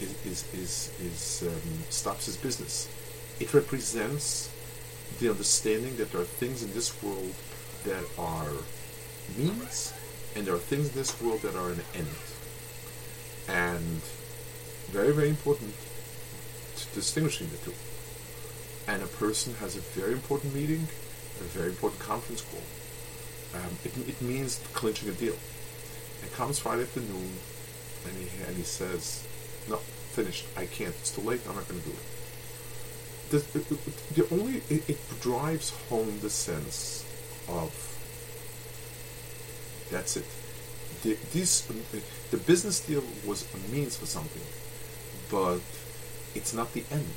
is 0.00 0.14
is 0.24 0.54
is, 0.54 0.92
is 1.00 1.44
um, 1.46 1.84
stops 1.88 2.26
his 2.26 2.36
business. 2.36 2.88
It 3.38 3.52
represents 3.54 4.50
the 5.18 5.30
understanding 5.30 5.96
that 5.96 6.12
there 6.12 6.20
are 6.20 6.24
things 6.24 6.62
in 6.62 6.72
this 6.72 7.02
world 7.02 7.34
that 7.84 8.04
are 8.18 8.52
means 9.36 9.92
and 10.34 10.46
there 10.46 10.54
are 10.54 10.58
things 10.58 10.88
in 10.88 10.94
this 10.94 11.20
world 11.20 11.42
that 11.42 11.54
are 11.54 11.70
an 11.70 11.80
end. 11.94 12.06
And 13.48 14.00
very, 14.90 15.12
very 15.12 15.28
important, 15.28 15.74
to 16.76 16.94
distinguishing 16.94 17.48
the 17.50 17.56
two. 17.58 17.74
And 18.88 19.02
a 19.02 19.06
person 19.06 19.54
has 19.54 19.76
a 19.76 19.80
very 19.80 20.12
important 20.12 20.54
meeting, 20.54 20.88
a 21.40 21.44
very 21.44 21.68
important 21.68 22.00
conference 22.00 22.42
call. 22.42 22.62
Um, 23.54 23.70
it, 23.84 23.96
it 24.08 24.22
means 24.22 24.60
clinching 24.72 25.08
a 25.08 25.12
deal. 25.12 25.36
It 26.22 26.32
comes 26.34 26.58
Friday 26.58 26.82
afternoon, 26.82 27.32
and 28.06 28.16
he, 28.16 28.44
and 28.46 28.56
he 28.56 28.62
says, 28.62 29.26
no, 29.68 29.76
finished. 29.76 30.46
I 30.56 30.66
can't. 30.66 30.94
It's 31.00 31.14
too 31.14 31.22
late. 31.22 31.40
I'm 31.48 31.56
not 31.56 31.68
going 31.68 31.80
to 31.80 31.86
do 31.88 31.94
it. 31.94 32.04
The, 33.30 33.58
the, 33.58 34.22
the 34.22 34.34
only 34.34 34.62
it, 34.68 34.88
it, 34.88 35.20
drives 35.20 35.70
home 35.88 36.18
the 36.20 36.30
sense 36.30 37.04
of 37.48 37.70
that's 39.90 40.16
it. 40.16 40.26
The, 41.02 41.16
this 41.32 41.62
the 42.30 42.36
business 42.36 42.80
deal 42.80 43.02
was 43.26 43.46
a 43.54 43.72
means 43.72 43.96
for 43.96 44.06
something, 44.06 44.42
but 45.30 45.60
it's 46.34 46.52
not 46.52 46.72
the 46.72 46.84
end. 46.90 47.14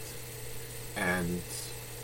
And 0.96 1.42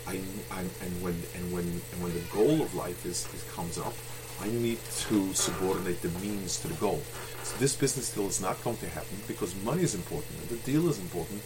I, 0.06 0.20
I 0.50 0.60
and 0.60 1.02
when 1.02 1.16
and 1.34 1.52
when 1.52 1.64
and 1.64 2.02
when 2.02 2.12
the 2.12 2.24
goal 2.32 2.62
of 2.62 2.74
life 2.74 3.04
is, 3.06 3.26
is 3.34 3.44
comes 3.54 3.78
up, 3.78 3.94
I 4.40 4.48
need 4.48 4.78
to 5.08 5.32
subordinate 5.34 6.02
the 6.02 6.10
means 6.20 6.60
to 6.60 6.68
the 6.68 6.74
goal. 6.74 7.02
So 7.42 7.56
this 7.58 7.74
business 7.76 8.14
deal 8.14 8.26
is 8.26 8.40
not 8.40 8.62
going 8.62 8.76
to 8.78 8.88
happen 8.88 9.18
because 9.26 9.54
money 9.64 9.82
is 9.82 9.94
important 9.94 10.32
and 10.40 10.48
the 10.50 10.62
deal 10.70 10.88
is 10.88 10.98
important, 10.98 11.42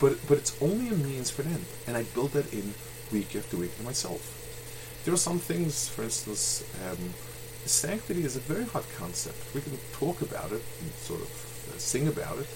but 0.00 0.16
but 0.28 0.38
it's 0.38 0.56
only 0.62 0.88
a 0.88 0.94
means 0.96 1.30
for 1.30 1.42
an 1.42 1.48
end. 1.48 1.64
And 1.86 1.96
I 1.96 2.02
build 2.14 2.32
that 2.32 2.52
in 2.52 2.74
week 3.12 3.34
after 3.36 3.56
week 3.56 3.70
for 3.72 3.82
myself. 3.82 4.40
There 5.04 5.12
are 5.12 5.18
some 5.18 5.38
things, 5.38 5.88
for 5.88 6.02
instance, 6.02 6.64
um, 6.88 7.12
sanctity 7.66 8.24
is 8.24 8.36
a 8.36 8.40
very 8.40 8.64
hot 8.64 8.84
concept. 8.96 9.36
We 9.54 9.60
can 9.60 9.78
talk 9.92 10.20
about 10.20 10.52
it 10.52 10.62
and 10.80 10.92
sort 10.92 11.20
of 11.20 11.28
uh, 11.74 11.78
sing 11.78 12.08
about 12.08 12.38
it, 12.38 12.48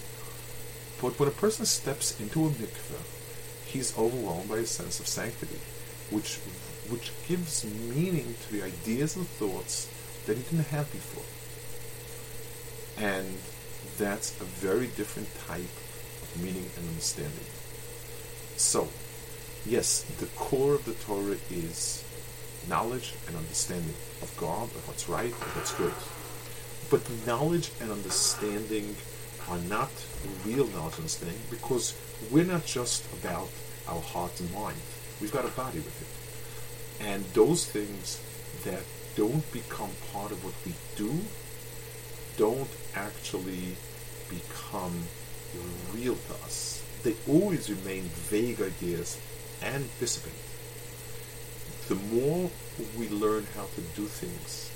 but 1.01 1.19
when 1.19 1.29
a 1.29 1.31
person 1.31 1.65
steps 1.65 2.19
into 2.19 2.45
a 2.45 2.49
mikveh, 2.49 3.03
he's 3.65 3.97
overwhelmed 3.97 4.49
by 4.49 4.57
a 4.57 4.65
sense 4.65 4.99
of 4.99 5.07
sanctity, 5.07 5.59
which 6.11 6.39
which 6.89 7.11
gives 7.27 7.65
meaning 7.65 8.35
to 8.41 8.53
the 8.53 8.63
ideas 8.63 9.15
and 9.15 9.27
thoughts 9.27 9.87
that 10.25 10.37
he 10.37 10.43
didn't 10.43 10.67
have 10.67 10.91
before. 10.91 11.23
And 13.03 13.37
that's 13.97 14.39
a 14.41 14.43
very 14.43 14.87
different 14.87 15.29
type 15.47 15.75
of 16.21 16.41
meaning 16.43 16.69
and 16.77 16.87
understanding. 16.89 17.45
So, 18.57 18.89
yes, 19.65 20.01
the 20.19 20.25
core 20.25 20.73
of 20.73 20.85
the 20.85 20.93
Torah 20.93 21.37
is 21.51 22.03
knowledge 22.67 23.13
and 23.27 23.35
understanding 23.35 23.93
of 24.21 24.35
God, 24.37 24.63
of 24.63 24.87
what's 24.87 25.07
right, 25.07 25.31
of 25.31 25.55
what's 25.55 25.73
good. 25.73 25.93
But 26.89 27.01
knowledge 27.25 27.71
and 27.81 27.91
understanding 27.91 28.95
are 29.47 29.59
not 29.69 29.91
real 30.45 30.67
knowledge 30.67 30.93
and 30.93 31.05
understanding 31.05 31.39
because 31.49 31.95
we're 32.31 32.45
not 32.45 32.65
just 32.65 33.05
about 33.13 33.49
our 33.87 34.01
heart 34.01 34.39
and 34.39 34.51
mind. 34.53 34.77
We've 35.21 35.31
got 35.31 35.45
a 35.45 35.49
body 35.49 35.79
with 35.79 36.01
it. 36.01 37.05
And 37.05 37.23
those 37.33 37.65
things 37.65 38.21
that 38.65 38.83
don't 39.15 39.49
become 39.51 39.89
part 40.13 40.31
of 40.31 40.43
what 40.43 40.53
we 40.65 40.73
do 40.95 41.11
don't 42.37 42.69
actually 42.95 43.75
become 44.29 45.03
real 45.93 46.15
to 46.15 46.33
us. 46.45 46.83
They 47.03 47.15
always 47.27 47.69
remain 47.69 48.03
vague 48.03 48.61
ideas 48.61 49.19
and 49.61 49.85
dissipate. 49.99 50.48
The 51.89 51.95
more 51.95 52.49
we 52.97 53.09
learn 53.09 53.45
how 53.55 53.65
to 53.75 53.81
do 53.95 54.05
things 54.05 54.71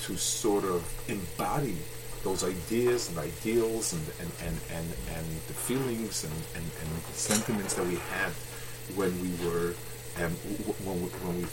to 0.00 0.16
sort 0.16 0.64
of 0.64 0.82
embody 1.08 1.76
those 2.24 2.44
ideas 2.44 3.08
and 3.08 3.18
ideals 3.18 3.92
and, 3.92 4.02
and, 4.20 4.30
and, 4.44 4.56
and, 4.74 4.86
and 5.16 5.26
the 5.46 5.54
feelings 5.54 6.24
and, 6.24 6.34
and, 6.54 6.64
and 6.64 7.02
sentiments 7.14 7.74
that 7.74 7.86
we 7.86 7.94
had 7.94 8.32
when 8.94 9.12
we 9.22 9.30
were 9.46 9.74
um, 10.16 10.24
and 10.24 10.34
when 10.84 11.00
we, 11.00 11.08
when 11.08 11.36
we 11.42 11.46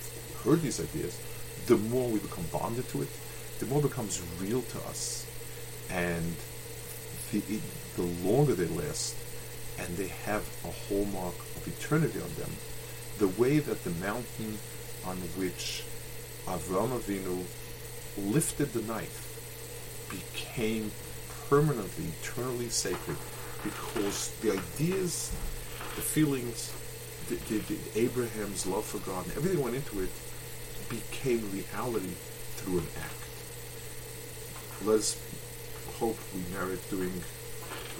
heard 0.44 0.62
these 0.62 0.82
ideas, 0.82 1.20
the 1.68 1.78
more 1.78 2.10
we 2.10 2.20
become 2.20 2.46
bonded 2.52 2.88
to 2.90 3.04
it, 3.04 3.10
the 3.60 3.66
more 3.68 3.80
it 3.80 3.84
becomes 3.84 4.22
real 4.42 4.62
to 4.62 4.78
us, 4.90 5.26
and 5.92 6.36
the, 7.32 7.42
the 7.96 8.02
longer 8.28 8.56
they 8.56 8.66
last, 8.68 9.16
and 9.80 9.96
they 9.98 10.08
have 10.08 10.44
a 10.66 10.72
hallmark 10.88 11.36
of 11.56 11.68
eternity 11.68 12.20
on 12.20 12.34
them, 12.40 12.52
the 13.20 13.28
way 13.28 13.60
that 13.60 13.84
the 13.84 13.90
mountain 13.92 14.58
on 15.06 15.18
which 15.38 15.84
Avram 16.46 16.90
Avinu 16.98 17.44
lifted 18.18 18.74
the 18.74 18.82
knife 18.82 19.24
became 20.10 20.92
permanently, 21.50 22.06
eternally 22.22 22.70
sacred, 22.70 23.18
because 23.64 24.32
the 24.42 24.52
ideas, 24.52 25.32
the 25.96 26.02
feelings, 26.02 26.72
the, 27.30 27.36
the, 27.36 27.58
the 27.74 28.00
Abraham's 28.00 28.66
love 28.66 28.86
for 28.86 29.00
God 29.00 29.26
and 29.26 29.36
everything 29.38 29.62
went 29.62 29.76
into 29.76 30.02
it 30.02 30.10
became 30.90 31.44
reality 31.52 32.14
through 32.56 32.80
an 32.80 32.88
act. 32.98 33.14
Let's 34.86 35.20
hope 36.00 36.18
we 36.34 36.42
merit 36.54 36.80
doing 36.90 37.12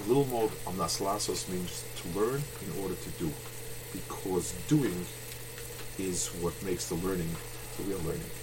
a 0.04 0.08
little 0.08 0.26
more 0.26 0.48
amnas 0.66 1.00
lasos 1.00 1.48
means 1.50 1.84
to 1.96 2.18
learn 2.18 2.40
in 2.64 2.82
order 2.82 2.94
to 2.94 3.10
do, 3.18 3.30
because 3.92 4.52
doing 4.68 5.04
is 5.98 6.28
what 6.40 6.54
makes 6.62 6.88
the 6.88 6.94
learning 6.96 7.28
the 7.76 7.84
real 7.84 7.98
learning. 7.98 8.37